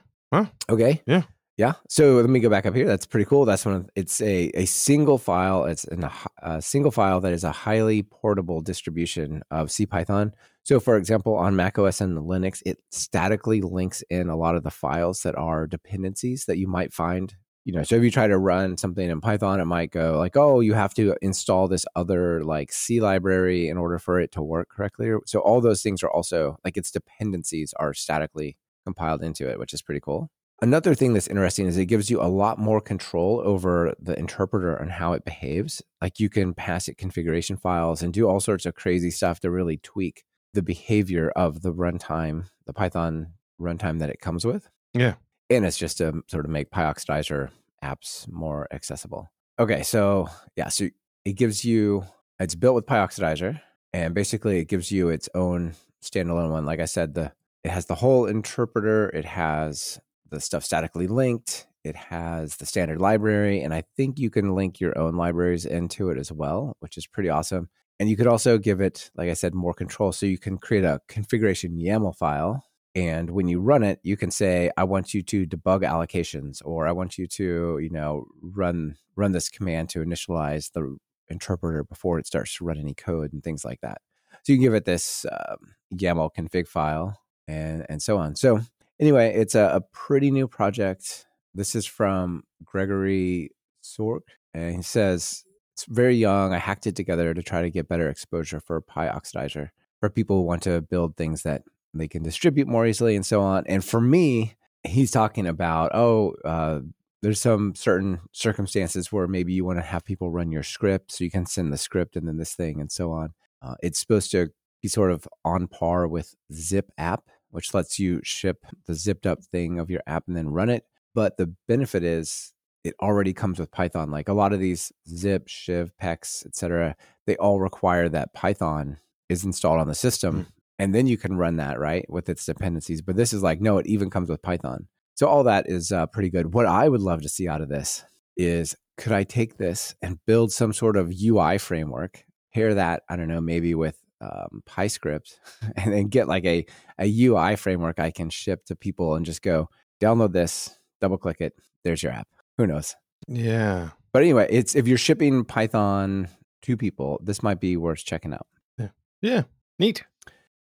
Okay. 0.69 1.01
Yeah. 1.05 1.23
Yeah. 1.57 1.73
So 1.87 2.15
let 2.15 2.29
me 2.29 2.39
go 2.39 2.49
back 2.49 2.65
up 2.65 2.73
here. 2.73 2.87
That's 2.87 3.05
pretty 3.05 3.25
cool. 3.25 3.45
That's 3.45 3.63
one. 3.65 3.75
Of, 3.75 3.89
it's 3.95 4.19
a 4.21 4.49
a 4.55 4.65
single 4.65 5.19
file. 5.19 5.65
It's 5.65 5.83
in 5.83 6.03
a, 6.03 6.11
a 6.41 6.61
single 6.61 6.91
file 6.91 7.19
that 7.21 7.31
is 7.31 7.43
a 7.43 7.51
highly 7.51 8.01
portable 8.01 8.61
distribution 8.61 9.43
of 9.51 9.67
CPython. 9.67 10.31
So, 10.63 10.79
for 10.79 10.97
example, 10.97 11.35
on 11.35 11.55
Mac 11.55 11.77
OS 11.77 12.01
and 12.01 12.17
Linux, 12.17 12.63
it 12.65 12.79
statically 12.89 13.61
links 13.61 14.03
in 14.09 14.29
a 14.29 14.35
lot 14.35 14.55
of 14.55 14.63
the 14.63 14.71
files 14.71 15.21
that 15.23 15.35
are 15.35 15.67
dependencies 15.67 16.45
that 16.45 16.57
you 16.57 16.67
might 16.67 16.91
find. 16.91 17.35
You 17.65 17.73
know, 17.73 17.83
so 17.83 17.95
if 17.95 18.03
you 18.03 18.11
try 18.11 18.27
to 18.27 18.37
run 18.37 18.75
something 18.77 19.07
in 19.09 19.21
Python, 19.21 19.59
it 19.61 19.65
might 19.65 19.91
go 19.91 20.17
like, 20.17 20.35
"Oh, 20.35 20.59
you 20.59 20.73
have 20.73 20.95
to 20.95 21.15
install 21.21 21.67
this 21.67 21.85
other 21.95 22.43
like 22.43 22.71
C 22.73 22.99
library 22.99 23.69
in 23.69 23.77
order 23.77 23.99
for 23.99 24.19
it 24.19 24.31
to 24.33 24.41
work 24.41 24.69
correctly." 24.69 25.11
So 25.27 25.39
all 25.39 25.61
those 25.61 25.83
things 25.83 26.01
are 26.03 26.09
also 26.09 26.57
like 26.65 26.77
its 26.77 26.89
dependencies 26.91 27.73
are 27.77 27.93
statically 27.93 28.57
compiled 28.85 29.21
into 29.21 29.47
it, 29.47 29.59
which 29.59 29.73
is 29.73 29.83
pretty 29.83 30.01
cool. 30.01 30.31
Another 30.63 30.95
thing 30.95 31.11
that's 31.11 31.27
interesting 31.27 31.67
is 31.67 31.77
it 31.77 31.87
gives 31.87 32.09
you 32.09 32.21
a 32.21 32.31
lot 32.31 32.57
more 32.57 32.79
control 32.79 33.41
over 33.43 33.93
the 33.99 34.17
interpreter 34.17 34.73
and 34.73 34.93
how 34.93 35.11
it 35.11 35.25
behaves. 35.25 35.81
Like 36.01 36.21
you 36.21 36.29
can 36.29 36.53
pass 36.53 36.87
it 36.87 36.97
configuration 36.97 37.57
files 37.57 38.01
and 38.01 38.13
do 38.13 38.29
all 38.29 38.39
sorts 38.39 38.65
of 38.65 38.73
crazy 38.73 39.11
stuff 39.11 39.41
to 39.41 39.51
really 39.51 39.75
tweak 39.75 40.23
the 40.53 40.61
behavior 40.61 41.33
of 41.35 41.63
the 41.63 41.73
runtime, 41.73 42.45
the 42.65 42.71
Python 42.71 43.33
runtime 43.59 43.99
that 43.99 44.09
it 44.09 44.21
comes 44.21 44.45
with. 44.45 44.69
Yeah. 44.93 45.15
And 45.49 45.65
it's 45.65 45.77
just 45.77 45.97
to 45.97 46.23
sort 46.27 46.45
of 46.45 46.51
make 46.51 46.71
PyOxidizer 46.71 47.49
apps 47.83 48.31
more 48.31 48.69
accessible. 48.71 49.29
Okay, 49.59 49.83
so 49.83 50.29
yeah, 50.55 50.69
so 50.69 50.87
it 51.25 51.33
gives 51.33 51.65
you, 51.65 52.05
it's 52.39 52.55
built 52.55 52.75
with 52.75 52.85
PyOxidizer, 52.85 53.59
and 53.91 54.15
basically 54.15 54.59
it 54.59 54.69
gives 54.69 54.93
you 54.93 55.09
its 55.09 55.27
own 55.35 55.73
standalone 56.01 56.51
one. 56.51 56.65
Like 56.65 56.79
I 56.79 56.85
said, 56.85 57.15
the 57.15 57.33
it 57.65 57.71
has 57.71 57.87
the 57.87 57.95
whole 57.95 58.27
interpreter, 58.27 59.09
it 59.09 59.25
has 59.25 59.99
the 60.29 60.39
stuff 60.39 60.63
statically 60.63 61.07
linked, 61.07 61.67
it 61.83 61.95
has 61.95 62.55
the 62.57 62.65
standard 62.65 63.01
library, 63.01 63.61
and 63.61 63.73
I 63.73 63.83
think 63.97 64.17
you 64.17 64.29
can 64.29 64.55
link 64.55 64.79
your 64.79 64.97
own 64.97 65.15
libraries 65.15 65.65
into 65.65 66.09
it 66.09 66.17
as 66.17 66.31
well, 66.31 66.77
which 66.79 66.97
is 66.97 67.07
pretty 67.07 67.29
awesome. 67.29 67.69
And 67.99 68.09
you 68.09 68.15
could 68.15 68.27
also 68.27 68.57
give 68.57 68.81
it, 68.81 69.11
like 69.15 69.29
I 69.29 69.33
said, 69.33 69.53
more 69.53 69.73
control. 69.73 70.11
So 70.11 70.25
you 70.25 70.37
can 70.37 70.57
create 70.57 70.83
a 70.83 70.99
configuration 71.07 71.77
YAML 71.77 72.15
file. 72.15 72.65
And 72.95 73.29
when 73.31 73.47
you 73.47 73.59
run 73.59 73.83
it, 73.83 73.99
you 74.03 74.17
can 74.17 74.31
say, 74.31 74.71
I 74.77 74.83
want 74.83 75.13
you 75.13 75.21
to 75.23 75.45
debug 75.45 75.81
allocations, 75.81 76.61
or 76.63 76.87
I 76.87 76.91
want 76.91 77.17
you 77.17 77.27
to, 77.27 77.79
you 77.81 77.89
know, 77.89 78.25
run 78.41 78.97
run 79.15 79.31
this 79.31 79.49
command 79.49 79.89
to 79.89 79.99
initialize 79.99 80.71
the 80.71 80.97
interpreter 81.29 81.83
before 81.83 82.19
it 82.19 82.27
starts 82.27 82.55
to 82.57 82.65
run 82.65 82.77
any 82.77 82.93
code 82.93 83.31
and 83.33 83.43
things 83.43 83.63
like 83.63 83.81
that. 83.81 83.99
So 84.43 84.53
you 84.53 84.57
can 84.57 84.63
give 84.63 84.73
it 84.73 84.85
this 84.85 85.25
um, 85.31 85.75
YAML 85.93 86.31
config 86.37 86.67
file 86.67 87.19
and 87.47 87.85
and 87.89 88.01
so 88.01 88.17
on. 88.17 88.35
So 88.35 88.61
anyway, 89.03 89.33
it's 89.35 89.53
a, 89.53 89.69
a 89.73 89.81
pretty 89.81 90.31
new 90.31 90.47
project. 90.47 91.25
This 91.53 91.75
is 91.75 91.85
from 91.85 92.43
Gregory 92.63 93.51
Szorc, 93.83 94.21
and 94.53 94.77
he 94.77 94.81
says 94.81 95.43
it's 95.73 95.83
very 95.85 96.15
young. 96.15 96.53
I 96.53 96.57
hacked 96.57 96.87
it 96.87 96.95
together 96.95 97.33
to 97.33 97.43
try 97.43 97.61
to 97.61 97.69
get 97.69 97.89
better 97.89 98.09
exposure 98.09 98.61
for 98.61 98.81
PyOxidizer 98.81 99.71
for 99.99 100.09
people 100.09 100.37
who 100.37 100.43
want 100.43 100.63
to 100.63 100.79
build 100.81 101.17
things 101.17 101.43
that 101.43 101.63
they 101.93 102.07
can 102.07 102.23
distribute 102.23 102.67
more 102.67 102.87
easily 102.87 103.15
and 103.17 103.25
so 103.25 103.41
on. 103.41 103.65
And 103.67 103.83
for 103.83 103.99
me, 103.99 104.55
he's 104.83 105.11
talking 105.11 105.47
about 105.47 105.91
oh, 105.93 106.35
uh, 106.45 106.79
there's 107.21 107.41
some 107.41 107.75
certain 107.75 108.21
circumstances 108.31 109.11
where 109.11 109.27
maybe 109.27 109.51
you 109.51 109.65
want 109.65 109.79
to 109.79 109.85
have 109.85 110.05
people 110.05 110.31
run 110.31 110.49
your 110.49 110.63
script, 110.63 111.11
so 111.11 111.25
you 111.25 111.31
can 111.31 111.45
send 111.45 111.73
the 111.73 111.77
script 111.77 112.15
and 112.15 112.25
then 112.25 112.37
this 112.37 112.55
thing 112.55 112.79
and 112.79 112.89
so 112.91 113.11
on. 113.11 113.33
Uh, 113.61 113.75
it's 113.81 113.99
supposed 113.99 114.31
to 114.31 114.49
be 114.81 114.87
sort 114.87 115.11
of 115.11 115.27
on 115.43 115.67
par 115.67 116.07
with 116.07 116.35
zipapp, 116.53 117.19
which 117.53 117.73
lets 117.73 117.99
you 117.99 118.19
ship 118.23 118.65
the 118.87 118.95
zipped 118.95 119.27
up 119.27 119.43
thing 119.43 119.79
of 119.79 119.91
your 119.91 120.01
app 120.07 120.23
and 120.27 120.35
then 120.35 120.49
run 120.49 120.69
it. 120.69 120.85
But 121.13 121.37
the 121.37 121.53
benefit 121.67 122.03
is 122.03 122.51
it 122.83 122.95
already 122.99 123.31
comes 123.31 123.59
with 123.59 123.71
Python. 123.71 124.09
Like 124.09 124.27
a 124.27 124.33
lot 124.33 124.53
of 124.53 124.59
these 124.59 124.91
zip, 125.07 125.47
shiv, 125.47 125.91
pex, 126.01 126.45
etc., 126.45 126.95
they 127.27 127.37
all 127.37 127.59
require 127.59 128.09
that 128.09 128.33
Python 128.33 128.97
is 129.29 129.45
installed 129.45 129.79
on 129.79 129.87
the 129.87 129.95
system. 129.95 130.35
Mm. 130.35 130.47
And 130.79 130.95
then 130.95 131.05
you 131.05 131.15
can 131.15 131.37
run 131.37 131.57
that, 131.57 131.79
right, 131.79 132.05
with 132.09 132.27
its 132.27 132.45
dependencies. 132.45 133.01
But 133.01 133.15
this 133.15 133.31
is 133.31 133.43
like, 133.43 133.61
no, 133.61 133.77
it 133.77 133.85
even 133.85 134.09
comes 134.09 134.29
with 134.29 134.41
Python. 134.41 134.87
So 135.13 135.27
all 135.27 135.43
that 135.43 135.69
is 135.69 135.91
uh, 135.91 136.07
pretty 136.07 136.31
good. 136.31 136.55
What 136.55 136.65
I 136.65 136.89
would 136.89 137.01
love 137.01 137.21
to 137.21 137.29
see 137.29 137.47
out 137.47 137.61
of 137.61 137.69
this 137.69 138.03
is 138.35 138.75
could 138.97 139.11
I 139.11 139.23
take 139.23 139.57
this 139.57 139.95
and 140.01 140.19
build 140.25 140.51
some 140.51 140.73
sort 140.73 140.97
of 140.97 141.13
UI 141.23 141.59
framework, 141.59 142.25
pair 142.53 142.73
that, 142.73 143.03
I 143.07 143.15
don't 143.15 143.27
know, 143.27 143.41
maybe 143.41 143.75
with 143.75 144.02
um, 144.23 144.63
PyScript, 144.65 145.35
and 145.75 145.93
then 145.93 146.07
get 146.07 146.27
like 146.27 146.45
a, 146.45 146.65
a 146.99 147.25
UI 147.25 147.55
framework 147.55 147.99
I 147.99 148.11
can 148.11 148.29
ship 148.29 148.65
to 148.65 148.75
people 148.75 149.15
and 149.15 149.25
just 149.25 149.41
go 149.41 149.69
download 150.01 150.33
this, 150.33 150.77
double 151.01 151.17
click 151.17 151.41
it, 151.41 151.53
there's 151.83 152.01
your 152.01 152.11
app. 152.11 152.27
Who 152.57 152.67
knows? 152.67 152.95
Yeah. 153.27 153.89
But 154.11 154.21
anyway, 154.21 154.47
it's 154.49 154.75
if 154.75 154.87
you're 154.87 154.97
shipping 154.97 155.43
Python 155.43 156.29
to 156.63 156.77
people, 156.77 157.19
this 157.23 157.43
might 157.43 157.59
be 157.59 157.77
worth 157.77 158.03
checking 158.03 158.33
out. 158.33 158.47
Yeah. 158.77 158.89
Yeah. 159.21 159.43
Neat. 159.79 160.03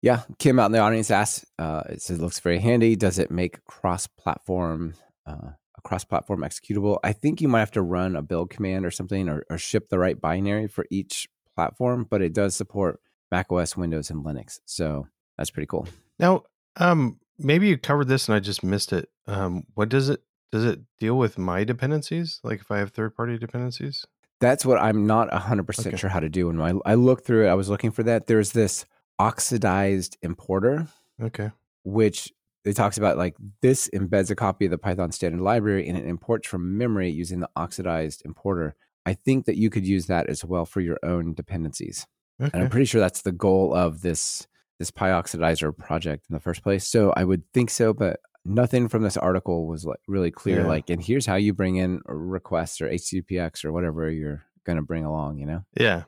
Yeah, 0.02 0.22
Kim 0.40 0.58
out 0.58 0.66
in 0.68 0.72
the 0.72 0.80
audience 0.80 1.12
asked, 1.12 1.46
uh, 1.60 1.84
it 1.90 2.02
says 2.02 2.20
looks 2.20 2.40
very 2.40 2.58
handy. 2.58 2.96
Does 2.96 3.20
it 3.20 3.30
make 3.30 3.64
cross-platform 3.66 4.96
uh, 5.28 5.52
a 5.78 5.82
cross-platform 5.84 6.42
executable? 6.42 6.98
I 7.04 7.14
think 7.14 7.40
you 7.40 7.48
might 7.48 7.60
have 7.60 7.72
to 7.72 7.84
run 7.84 8.16
a 8.16 8.24
build 8.24 8.50
command 8.50 8.84
or 8.84 8.90
something, 8.90 9.30
or, 9.30 9.46
or 9.48 9.60
ship 9.60 9.90
the 9.90 10.00
right 10.00 10.20
binary 10.20 10.68
for 10.68 10.86
each 10.90 11.30
platform. 11.56 12.08
But 12.10 12.24
it 12.24 12.34
does 12.34 12.56
support 12.56 13.00
Mac 13.32 13.52
OS, 13.52 13.78
Windows, 13.78 14.10
and 14.10 14.24
Linux, 14.26 14.60
so 14.66 15.08
that's 15.38 15.50
pretty 15.50 15.68
cool. 15.68 15.88
Now, 16.20 16.44
um, 16.78 17.20
maybe 17.40 17.68
you 17.68 17.78
covered 17.78 18.08
this 18.08 18.28
and 18.28 18.36
I 18.36 18.40
just 18.40 18.64
missed 18.64 18.94
it. 18.94 19.10
Um, 19.28 19.64
what 19.76 19.90
does 19.90 20.10
it 20.10 20.22
does 20.52 20.66
it 20.66 20.82
deal 21.00 21.18
with 21.18 21.38
my 21.38 21.64
dependencies? 21.64 22.40
Like 22.44 22.60
if 22.60 22.70
I 22.72 22.80
have 22.80 22.92
third 22.92 23.16
party 23.16 23.38
dependencies? 23.38 24.06
That's 24.42 24.66
what 24.66 24.80
I'm 24.82 25.06
not 25.08 25.30
100% 25.30 25.88
Okay. 25.88 25.96
sure 25.96 26.10
how 26.10 26.20
to 26.20 26.28
do. 26.28 26.50
And 26.50 26.60
when 26.60 26.80
I, 26.86 26.92
I 26.92 26.96
looked 26.96 27.26
through 27.26 27.46
it, 27.46 27.50
I 27.50 27.54
was 27.54 27.70
looking 27.70 27.92
for 27.92 28.04
that. 28.04 28.28
There's 28.28 28.52
this 28.52 28.86
oxidized 29.20 30.18
importer, 30.22 30.88
Okay. 31.22 31.52
which 31.84 32.34
it 32.66 32.74
talks 32.76 32.98
about 32.98 33.18
like 33.18 33.36
this 33.62 33.90
embeds 33.94 34.30
a 34.30 34.36
copy 34.36 34.66
of 34.66 34.72
the 34.72 34.78
Python 34.78 35.12
standard 35.12 35.42
library 35.42 35.88
and 35.88 35.98
it 35.98 36.06
imports 36.06 36.48
from 36.48 36.78
memory 36.78 37.10
using 37.10 37.40
the 37.40 37.50
oxidized 37.56 38.24
importer. 38.26 38.76
I 39.06 39.14
think 39.14 39.46
that 39.46 39.56
you 39.58 39.70
could 39.70 39.88
use 39.88 40.08
that 40.08 40.28
as 40.28 40.44
well 40.44 40.66
for 40.66 40.82
your 40.82 41.00
own 41.02 41.34
dependencies. 41.34 42.06
And 42.54 42.64
I'm 42.64 42.70
pretty 42.70 42.86
sure 42.86 43.00
that's 43.02 43.22
the 43.22 43.32
goal 43.32 43.74
of 43.74 44.02
this 44.02 44.48
this 44.80 44.92
PyOxidizer 44.92 45.78
project 45.78 46.26
in 46.28 46.34
the 46.34 46.40
first 46.40 46.64
place. 46.64 46.88
So 46.88 47.14
I 47.16 47.24
would 47.24 47.44
think 47.54 47.70
so, 47.70 47.94
but 47.94 48.20
nothing 48.44 48.88
from 48.88 49.04
this 49.04 49.16
article 49.16 49.68
was 49.68 49.86
like 49.86 50.00
really 50.08 50.32
clear. 50.32 50.62
Yeah. 50.62 50.68
Like, 50.68 50.90
and 50.90 51.04
here's 51.04 51.28
how 51.28 51.36
you 51.36 51.54
bring 51.54 51.76
in 51.76 52.02
requests 52.06 52.82
or 52.82 52.90
HTTPX 52.90 53.64
or 53.64 53.72
whatever 53.72 54.10
you're 54.10 54.44
going 54.66 54.78
to 54.78 54.82
bring 54.82 55.06
along. 55.06 55.38
You 55.38 55.46
know? 55.46 55.64
Yeah. 55.80 56.04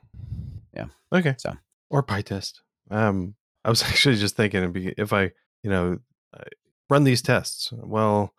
Yeah. 0.73 0.87
Okay. 1.11 1.35
So. 1.37 1.53
or 1.91 2.01
PyTest. 2.01 2.61
Um, 2.89 3.35
I 3.63 3.69
was 3.69 3.83
actually 3.87 4.15
just 4.15 4.35
thinking 4.35 4.93
if 4.97 5.13
I, 5.13 5.31
you 5.61 5.69
know, 5.69 5.99
uh, 6.35 6.43
run 6.89 7.03
these 7.03 7.21
tests. 7.21 7.71
Well, 7.73 8.33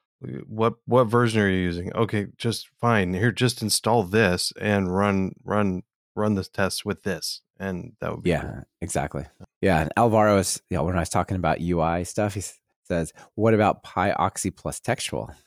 what 0.47 0.75
what 0.87 1.05
version 1.05 1.43
are 1.43 1.51
you 1.51 1.59
using? 1.59 1.93
Okay, 1.95 2.27
just 2.39 2.69
fine. 2.81 3.13
Here, 3.15 3.33
just 3.33 3.63
install 3.63 4.05
this 4.05 4.53
and 4.61 4.95
run 4.95 5.33
run 5.45 5.83
run 6.15 6.35
the 6.35 6.45
tests 6.45 6.85
with 6.85 7.03
this, 7.03 7.41
and 7.59 7.93
that 8.01 8.11
would 8.13 8.23
be 8.23 8.31
Yeah, 8.31 8.41
cool. 8.43 8.63
exactly. 8.81 9.27
Yeah, 9.61 9.81
and 9.81 9.93
Alvaro 9.97 10.39
is, 10.39 10.61
you 10.71 10.77
know, 10.77 10.85
when 10.85 10.97
I 10.97 11.01
was 11.01 11.09
talking 11.09 11.37
about 11.37 11.61
UI 11.61 12.05
stuff, 12.05 12.35
he 12.35 12.43
says, 12.87 13.13
"What 13.35 13.55
about 13.55 13.83
PyOxy 13.85 14.55
plus 14.55 14.81
textual?" 14.81 15.31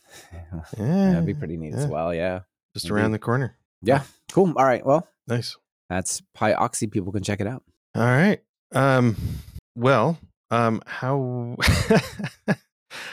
Yeah, 0.78 1.12
That'd 1.12 1.26
be 1.26 1.34
pretty 1.34 1.58
neat 1.58 1.74
as 1.76 1.86
well. 1.88 2.14
Yeah, 2.14 2.42
just 2.74 2.90
around 2.90 3.12
the 3.12 3.20
corner. 3.20 3.56
yeah, 3.82 4.04
cool. 4.32 4.54
All 4.58 4.66
right, 4.66 4.86
well, 4.86 5.08
Nice. 5.28 5.58
that's 5.90 6.22
PyOxy. 6.36 6.90
People 6.92 7.12
can 7.12 7.24
check 7.24 7.42
it 7.42 7.48
out. 7.48 7.64
All 7.96 8.04
right. 8.04 8.42
Um, 8.74 9.16
well, 9.76 10.18
um, 10.50 10.82
how 10.88 11.58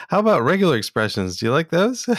how 0.09 0.19
about 0.19 0.43
regular 0.43 0.77
expressions? 0.77 1.37
Do 1.37 1.45
you 1.47 1.51
like 1.51 1.69
those? 1.69 2.07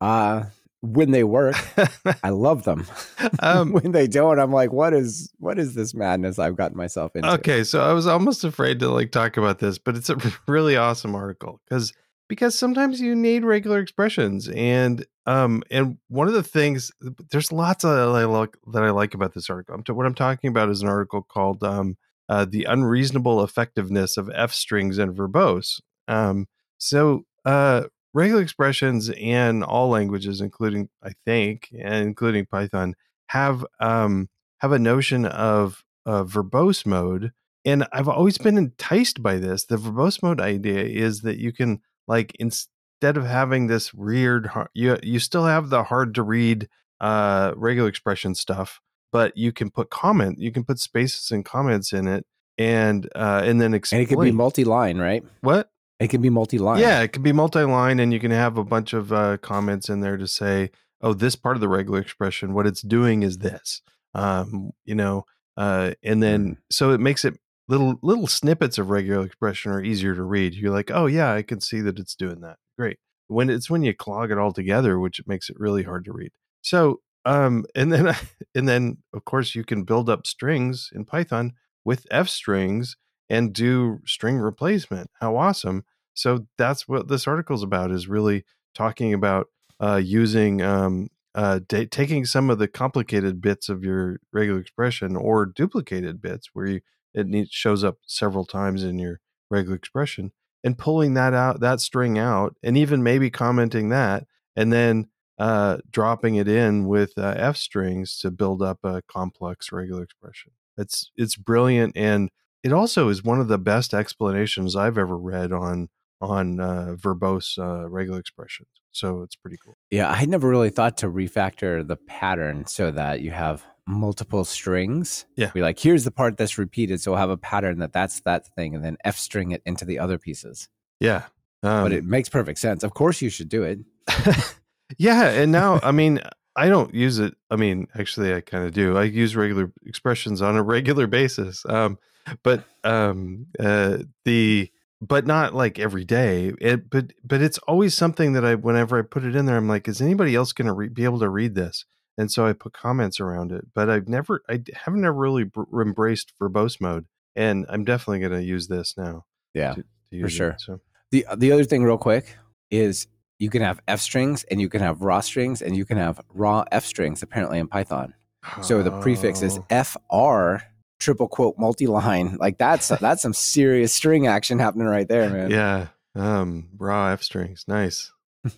Uh 0.00 0.44
when 0.80 1.10
they 1.10 1.24
work, 1.24 1.56
I 2.22 2.30
love 2.30 2.64
them. 2.64 2.86
um, 3.40 3.72
when 3.72 3.92
they 3.92 4.06
don't, 4.06 4.38
I'm 4.38 4.52
like, 4.52 4.72
what 4.72 4.94
is 4.94 5.32
what 5.38 5.58
is 5.58 5.74
this 5.74 5.94
madness 5.94 6.38
I've 6.38 6.56
gotten 6.56 6.76
myself 6.76 7.16
into? 7.16 7.30
okay, 7.34 7.64
so 7.64 7.80
I 7.80 7.92
was 7.92 8.06
almost 8.06 8.44
afraid 8.44 8.78
to 8.80 8.88
like 8.88 9.10
talk 9.10 9.36
about 9.36 9.58
this, 9.58 9.78
but 9.78 9.96
it's 9.96 10.10
a 10.10 10.16
really 10.46 10.76
awesome 10.76 11.14
article 11.14 11.60
because 11.68 11.92
because 12.28 12.58
sometimes 12.58 13.00
you 13.00 13.14
need 13.14 13.44
regular 13.44 13.78
expressions 13.80 14.48
and 14.48 15.04
um 15.26 15.62
and 15.70 15.96
one 16.08 16.28
of 16.28 16.34
the 16.34 16.42
things 16.42 16.92
there's 17.30 17.50
lots 17.50 17.84
of 17.84 17.90
that 17.90 18.20
I 18.20 18.24
like 18.24 18.56
that 18.72 18.84
I 18.84 18.90
like 18.90 19.14
about 19.14 19.34
this 19.34 19.50
article. 19.50 19.74
I'm 19.74 19.82
t- 19.82 19.92
what 19.92 20.06
I'm 20.06 20.14
talking 20.14 20.48
about 20.48 20.68
is 20.68 20.82
an 20.82 20.88
article 20.88 21.22
called 21.22 21.64
um 21.64 21.96
uh, 22.28 22.44
the 22.44 22.64
unreasonable 22.64 23.42
effectiveness 23.42 24.18
of 24.18 24.30
f 24.34 24.52
strings 24.52 24.98
and 24.98 25.16
verbose. 25.16 25.80
Um, 26.06 26.46
so 26.76 27.24
uh 27.44 27.84
regular 28.14 28.42
expressions 28.42 29.08
in 29.08 29.62
all 29.62 29.88
languages, 29.88 30.40
including 30.40 30.88
I 31.02 31.12
think, 31.24 31.68
and 31.78 32.06
including 32.06 32.46
Python, 32.46 32.94
have 33.28 33.64
um, 33.80 34.28
have 34.58 34.72
a 34.72 34.78
notion 34.78 35.24
of 35.24 35.84
uh, 36.06 36.24
verbose 36.24 36.86
mode, 36.86 37.32
and 37.64 37.86
I've 37.92 38.08
always 38.08 38.38
been 38.38 38.58
enticed 38.58 39.22
by 39.22 39.36
this. 39.36 39.64
The 39.64 39.76
verbose 39.76 40.22
mode 40.22 40.40
idea 40.40 40.82
is 40.84 41.22
that 41.22 41.38
you 41.38 41.52
can 41.52 41.80
like 42.06 42.34
instead 42.38 43.16
of 43.16 43.26
having 43.26 43.66
this 43.66 43.92
weird, 43.92 44.50
you 44.74 44.98
you 45.02 45.18
still 45.18 45.44
have 45.44 45.70
the 45.70 45.84
hard 45.84 46.14
to 46.14 46.22
read 46.22 46.68
uh, 47.00 47.52
regular 47.56 47.88
expression 47.88 48.34
stuff, 48.34 48.80
but 49.12 49.36
you 49.36 49.52
can 49.52 49.70
put 49.70 49.90
comment, 49.90 50.38
you 50.38 50.50
can 50.50 50.64
put 50.64 50.78
spaces 50.78 51.30
and 51.30 51.44
comments 51.44 51.92
in 51.92 52.08
it, 52.08 52.26
and 52.56 53.08
uh, 53.14 53.42
and 53.44 53.60
then 53.60 53.74
and 53.74 53.84
it 53.92 54.06
could 54.06 54.20
be 54.20 54.32
multi-line, 54.32 54.98
right? 54.98 55.24
what 55.40 55.70
It 56.00 56.08
can 56.08 56.22
be 56.22 56.30
multi-line. 56.30 56.80
yeah, 56.80 57.00
it 57.00 57.12
can 57.12 57.22
be 57.22 57.32
multi-line, 57.32 57.98
and 57.98 58.12
you 58.12 58.20
can 58.20 58.30
have 58.30 58.56
a 58.56 58.64
bunch 58.64 58.92
of 58.92 59.12
uh, 59.12 59.36
comments 59.38 59.88
in 59.88 60.00
there 60.00 60.16
to 60.16 60.28
say, 60.28 60.70
"Oh, 61.00 61.12
this 61.12 61.34
part 61.34 61.56
of 61.56 61.60
the 61.60 61.68
regular 61.68 61.98
expression, 62.00 62.54
what 62.54 62.66
it's 62.66 62.82
doing 62.82 63.22
is 63.22 63.38
this," 63.38 63.82
um, 64.14 64.70
you 64.84 64.94
know, 64.94 65.26
uh, 65.56 65.94
and 66.02 66.22
then 66.22 66.58
so 66.70 66.92
it 66.92 67.00
makes 67.00 67.24
it 67.24 67.38
little 67.66 67.98
little 68.02 68.28
snippets 68.28 68.78
of 68.78 68.90
regular 68.90 69.26
expression 69.26 69.72
are 69.72 69.82
easier 69.82 70.14
to 70.14 70.22
read. 70.22 70.54
You're 70.54 70.72
like, 70.72 70.90
"Oh 70.92 71.06
yeah, 71.06 71.32
I 71.32 71.42
can 71.42 71.60
see 71.60 71.80
that 71.80 71.98
it's 71.98 72.14
doing 72.14 72.40
that." 72.42 72.58
Great. 72.78 72.98
When 73.26 73.50
it's 73.50 73.68
when 73.68 73.82
you 73.82 73.92
clog 73.92 74.30
it 74.30 74.38
all 74.38 74.52
together, 74.52 75.00
which 75.00 75.20
makes 75.26 75.50
it 75.50 75.58
really 75.58 75.82
hard 75.82 76.04
to 76.04 76.12
read. 76.12 76.30
So, 76.62 77.00
um, 77.24 77.64
and 77.74 77.92
then 77.92 78.14
and 78.54 78.68
then 78.68 78.98
of 79.12 79.24
course 79.24 79.56
you 79.56 79.64
can 79.64 79.82
build 79.82 80.08
up 80.08 80.28
strings 80.28 80.90
in 80.94 81.04
Python 81.04 81.54
with 81.84 82.06
f 82.10 82.28
strings 82.28 82.96
and 83.28 83.52
do 83.52 84.00
string 84.06 84.38
replacement. 84.38 85.10
How 85.20 85.36
awesome! 85.36 85.84
so 86.18 86.46
that's 86.56 86.88
what 86.88 87.06
this 87.06 87.28
article 87.28 87.54
is 87.54 87.62
about 87.62 87.92
is 87.92 88.08
really 88.08 88.44
talking 88.74 89.14
about 89.14 89.46
uh, 89.80 90.00
using 90.02 90.60
um, 90.60 91.08
uh, 91.34 91.60
taking 91.68 92.24
some 92.24 92.50
of 92.50 92.58
the 92.58 92.66
complicated 92.66 93.40
bits 93.40 93.68
of 93.68 93.84
your 93.84 94.18
regular 94.32 94.58
expression 94.58 95.14
or 95.14 95.46
duplicated 95.46 96.20
bits 96.20 96.50
where 96.52 96.66
you, 96.66 96.80
it 97.14 97.52
shows 97.52 97.84
up 97.84 97.98
several 98.04 98.44
times 98.44 98.82
in 98.82 98.98
your 98.98 99.20
regular 99.48 99.76
expression 99.76 100.32
and 100.64 100.76
pulling 100.76 101.14
that 101.14 101.34
out 101.34 101.60
that 101.60 101.80
string 101.80 102.18
out 102.18 102.56
and 102.64 102.76
even 102.76 103.02
maybe 103.02 103.30
commenting 103.30 103.88
that 103.88 104.26
and 104.56 104.72
then 104.72 105.06
uh, 105.38 105.76
dropping 105.88 106.34
it 106.34 106.48
in 106.48 106.88
with 106.88 107.12
uh, 107.16 107.34
f 107.36 107.56
strings 107.56 108.18
to 108.18 108.32
build 108.32 108.60
up 108.60 108.80
a 108.82 109.02
complex 109.02 109.70
regular 109.70 110.02
expression 110.02 110.50
it's 110.76 111.12
it's 111.16 111.36
brilliant 111.36 111.96
and 111.96 112.30
it 112.62 112.72
also 112.72 113.08
is 113.08 113.22
one 113.22 113.40
of 113.40 113.48
the 113.48 113.58
best 113.58 113.94
explanations 113.94 114.76
i've 114.76 114.98
ever 114.98 115.16
read 115.16 115.52
on 115.52 115.88
on 116.20 116.60
uh, 116.60 116.96
verbose 116.96 117.58
uh, 117.58 117.88
regular 117.88 118.18
expressions. 118.18 118.68
So 118.92 119.22
it's 119.22 119.36
pretty 119.36 119.56
cool. 119.64 119.76
Yeah, 119.90 120.10
I 120.10 120.24
never 120.24 120.48
really 120.48 120.70
thought 120.70 120.96
to 120.98 121.06
refactor 121.06 121.86
the 121.86 121.96
pattern 121.96 122.66
so 122.66 122.90
that 122.90 123.20
you 123.20 123.30
have 123.30 123.64
multiple 123.86 124.44
strings. 124.44 125.24
Yeah. 125.36 125.50
Be 125.50 125.62
like, 125.62 125.78
here's 125.78 126.04
the 126.04 126.10
part 126.10 126.36
that's 126.36 126.58
repeated. 126.58 127.00
So 127.00 127.12
we'll 127.12 127.20
have 127.20 127.30
a 127.30 127.36
pattern 127.36 127.78
that 127.78 127.92
that's 127.92 128.20
that 128.20 128.46
thing 128.54 128.74
and 128.74 128.84
then 128.84 128.96
F 129.04 129.16
string 129.16 129.52
it 129.52 129.62
into 129.64 129.84
the 129.84 129.98
other 129.98 130.18
pieces. 130.18 130.68
Yeah. 131.00 131.24
Um, 131.62 131.84
but 131.84 131.92
it 131.92 132.04
makes 132.04 132.28
perfect 132.28 132.58
sense. 132.58 132.82
Of 132.82 132.94
course 132.94 133.22
you 133.22 133.30
should 133.30 133.48
do 133.48 133.62
it. 133.62 133.78
yeah. 134.98 135.28
And 135.30 135.52
now, 135.52 135.80
I 135.82 135.92
mean, 135.92 136.20
I 136.56 136.68
don't 136.68 136.92
use 136.92 137.18
it. 137.18 137.34
I 137.50 137.56
mean, 137.56 137.86
actually, 137.96 138.34
I 138.34 138.40
kind 138.40 138.64
of 138.64 138.72
do. 138.72 138.96
I 138.96 139.04
use 139.04 139.36
regular 139.36 139.72
expressions 139.86 140.42
on 140.42 140.56
a 140.56 140.62
regular 140.62 141.06
basis. 141.06 141.64
Um, 141.68 141.98
but 142.42 142.64
um, 142.84 143.46
uh, 143.58 143.98
the 144.24 144.70
but 145.00 145.26
not 145.26 145.54
like 145.54 145.78
every 145.78 146.04
day. 146.04 146.52
It 146.60 146.90
but 146.90 147.12
but 147.24 147.40
it's 147.40 147.58
always 147.58 147.96
something 147.96 148.32
that 148.32 148.44
I 148.44 148.54
whenever 148.54 148.98
I 148.98 149.02
put 149.02 149.24
it 149.24 149.36
in 149.36 149.46
there, 149.46 149.56
I'm 149.56 149.68
like, 149.68 149.88
is 149.88 150.00
anybody 150.00 150.34
else 150.34 150.52
going 150.52 150.66
to 150.66 150.72
re- 150.72 150.88
be 150.88 151.04
able 151.04 151.20
to 151.20 151.28
read 151.28 151.54
this? 151.54 151.84
And 152.16 152.32
so 152.32 152.46
I 152.46 152.52
put 152.52 152.72
comments 152.72 153.20
around 153.20 153.52
it. 153.52 153.66
But 153.74 153.88
I've 153.88 154.08
never, 154.08 154.42
I 154.48 154.60
haven't 154.84 155.04
ever 155.04 155.14
really 155.16 155.44
br- 155.44 155.82
embraced 155.82 156.32
verbose 156.40 156.80
mode, 156.80 157.06
and 157.36 157.64
I'm 157.68 157.84
definitely 157.84 158.18
going 158.20 158.32
to 158.40 158.42
use 158.42 158.66
this 158.66 158.94
now. 158.96 159.24
Yeah, 159.54 159.74
to, 159.74 159.82
to 159.82 160.16
use 160.16 160.32
sure. 160.32 160.50
It, 160.50 160.60
so 160.60 160.80
The 161.12 161.26
the 161.36 161.52
other 161.52 161.64
thing, 161.64 161.84
real 161.84 161.98
quick, 161.98 162.36
is 162.70 163.06
you 163.38 163.50
can 163.50 163.62
have 163.62 163.80
F 163.86 164.00
strings 164.00 164.42
and 164.44 164.60
you 164.60 164.68
can 164.68 164.80
have 164.80 165.00
raw 165.00 165.20
strings 165.20 165.62
and 165.62 165.76
you 165.76 165.84
can 165.84 165.96
have 165.96 166.20
raw 166.34 166.64
F 166.72 166.84
strings 166.84 167.22
apparently 167.22 167.60
in 167.60 167.68
Python. 167.68 168.14
So 168.62 168.82
the 168.82 168.90
prefix 169.00 169.42
is 169.42 169.58
Oh. 169.70 169.84
FR 169.84 170.64
triple 170.98 171.28
quote 171.28 171.56
multi 171.58 171.86
line. 171.86 172.36
Like 172.38 172.58
that's 172.58 172.88
that's 173.00 173.22
some 173.22 173.34
serious 173.34 173.92
string 173.92 174.26
action 174.26 174.58
happening 174.58 174.86
right 174.86 175.08
there, 175.08 175.30
man. 175.30 175.50
Yeah. 175.50 175.88
Um, 176.14 176.68
raw 176.76 177.08
F 177.08 177.22
strings. 177.22 177.64
Nice. 177.68 178.12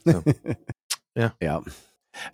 So, 0.07 0.25
yeah. 1.15 1.31
Yeah. 1.41 1.61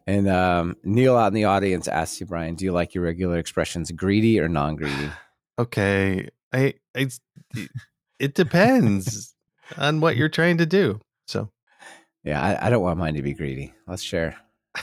And 0.07 0.29
um, 0.29 0.77
Neil 0.85 1.17
out 1.17 1.29
in 1.29 1.35
the 1.35 1.45
audience 1.45 1.89
asks 1.89 2.21
you, 2.21 2.27
Brian, 2.27 2.55
do 2.55 2.65
you 2.65 2.73
like 2.73 2.95
your 2.95 3.05
regular 3.05 3.39
expressions 3.39 3.91
greedy 3.91 4.41
or 4.41 4.49
non 4.49 4.77
greedy? 4.77 5.11
Okay. 5.59 6.29
I, 6.53 6.75
I, 6.95 7.09
it 8.19 8.35
depends 8.35 9.35
on 9.79 10.01
what 10.01 10.15
you're 10.15 10.29
trying 10.29 10.59
to 10.59 10.67
do. 10.67 11.01
So, 11.27 11.51
Yeah, 12.25 12.43
I, 12.43 12.67
I 12.67 12.71
don't 12.71 12.83
want 12.83 12.99
mine 12.99 13.15
to 13.15 13.23
be 13.23 13.33
greedy. 13.33 13.73
Let's 13.87 14.03
share, 14.03 14.37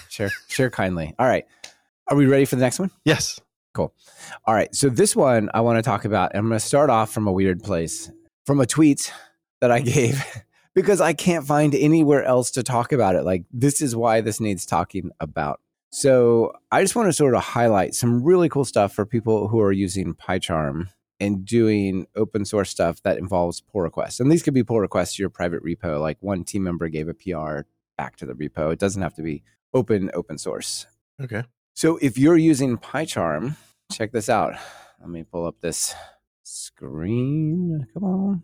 share, 0.10 0.32
share 0.48 0.72
kindly. 0.72 1.13
All 1.20 1.27
right, 1.27 1.46
are 2.08 2.18
we 2.18 2.25
ready 2.25 2.46
for 2.46 2.56
the 2.56 2.62
next 2.62 2.80
one? 2.80 2.89
Yes. 3.06 3.39
All 4.46 4.53
right, 4.53 4.74
so 4.74 4.89
this 4.89 5.15
one 5.15 5.50
I 5.53 5.62
want 5.62 5.77
to 5.77 5.82
talk 5.82 6.06
about. 6.06 6.36
I'm 6.36 6.48
going 6.48 6.60
to 6.60 6.65
start 6.65 6.89
off 6.89 7.12
from 7.12 7.27
a 7.27 7.32
weird 7.32 7.63
place, 7.63 8.12
from 8.46 8.60
a 8.60 8.65
tweet 8.65 9.12
that 9.62 9.72
I 9.72 9.80
gave 9.82 10.24
because 10.74 11.01
I 11.01 11.13
can't 11.13 11.46
find 11.46 11.75
anywhere 11.75 12.24
else 12.24 12.51
to 12.51 12.63
talk 12.63 12.92
about 12.92 13.15
it. 13.15 13.24
Like 13.24 13.46
this 13.51 13.82
is 13.82 13.96
why 13.96 14.22
this 14.22 14.39
needs 14.39 14.65
talking 14.65 15.12
about. 15.20 15.60
So 15.92 16.53
I 16.72 16.82
just 16.82 16.96
want 16.96 17.08
to 17.08 17.13
sort 17.13 17.36
of 17.36 17.44
highlight 17.44 17.94
some 17.94 18.24
really 18.24 18.50
cool 18.50 18.65
stuff 18.65 18.94
for 18.94 19.06
people 19.06 19.48
who 19.48 19.60
are 19.62 19.72
using 19.72 20.15
PyCharm 20.15 20.88
and 21.20 21.46
doing 21.46 22.08
open 22.15 22.46
source 22.46 22.72
stuff 22.72 23.01
that 23.03 23.18
involves 23.18 23.62
pull 23.62 23.82
requests. 23.82 24.20
And 24.20 24.32
these 24.32 24.42
could 24.42 24.56
be 24.56 24.63
pull 24.63 24.80
requests 24.80 25.15
to 25.15 25.24
your 25.24 25.30
private 25.30 25.63
repo. 25.63 26.01
Like 26.01 26.18
one 26.22 26.44
team 26.44 26.63
member 26.63 26.89
gave 26.89 27.08
a 27.08 27.13
PR 27.13 27.68
back 27.96 28.15
to 28.18 28.25
the 28.25 28.34
repo. 28.34 28.74
It 28.74 28.80
doesn't 28.80 29.01
have 29.01 29.13
to 29.15 29.22
be 29.22 29.44
open 29.74 30.10
open 30.13 30.39
source. 30.39 30.88
Okay. 31.22 31.44
So 31.74 31.98
if 32.01 32.18
you're 32.18 32.38
using 32.38 32.77
PyCharm, 32.77 33.58
check 33.92 34.12
this 34.12 34.30
out. 34.30 34.53
Let 35.00 35.10
me 35.10 35.24
pull 35.24 35.46
up 35.46 35.60
this 35.60 35.94
screen. 36.44 37.88
Come 37.94 38.03
on. 38.03 38.44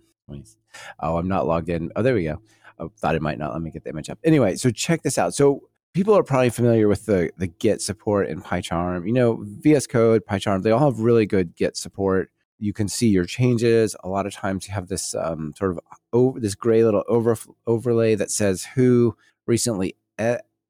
Oh, 0.99 1.17
I'm 1.17 1.27
not 1.27 1.47
logged 1.47 1.69
in. 1.69 1.91
Oh, 1.95 2.01
there 2.01 2.15
we 2.15 2.23
go. 2.23 2.41
I 2.79 2.87
thought 2.97 3.15
it 3.15 3.21
might 3.21 3.37
not 3.37 3.53
let 3.53 3.61
me 3.61 3.71
get 3.71 3.83
the 3.83 3.89
image 3.89 4.09
up. 4.09 4.19
Anyway, 4.23 4.55
so 4.55 4.71
check 4.71 5.03
this 5.03 5.17
out. 5.17 5.33
So 5.33 5.69
people 5.93 6.17
are 6.17 6.23
probably 6.23 6.49
familiar 6.49 6.87
with 6.87 7.05
the 7.05 7.31
the 7.37 7.47
Git 7.47 7.81
support 7.81 8.29
in 8.29 8.41
PyCharm. 8.41 9.05
You 9.05 9.13
know, 9.13 9.45
VS 9.59 9.87
Code, 9.87 10.23
PyCharm, 10.25 10.63
they 10.63 10.71
all 10.71 10.91
have 10.91 10.99
really 10.99 11.25
good 11.25 11.55
Git 11.55 11.77
support. 11.77 12.31
You 12.57 12.73
can 12.73 12.87
see 12.87 13.07
your 13.07 13.25
changes. 13.25 13.95
A 14.03 14.09
lot 14.09 14.25
of 14.25 14.33
times 14.33 14.67
you 14.67 14.73
have 14.73 14.87
this 14.87 15.15
um, 15.15 15.53
sort 15.57 15.71
of 15.71 15.79
over, 16.11 16.39
this 16.39 16.55
gray 16.55 16.83
little 16.83 17.03
over, 17.07 17.37
overlay 17.67 18.15
that 18.15 18.31
says 18.31 18.65
who 18.75 19.15
recently 19.45 19.95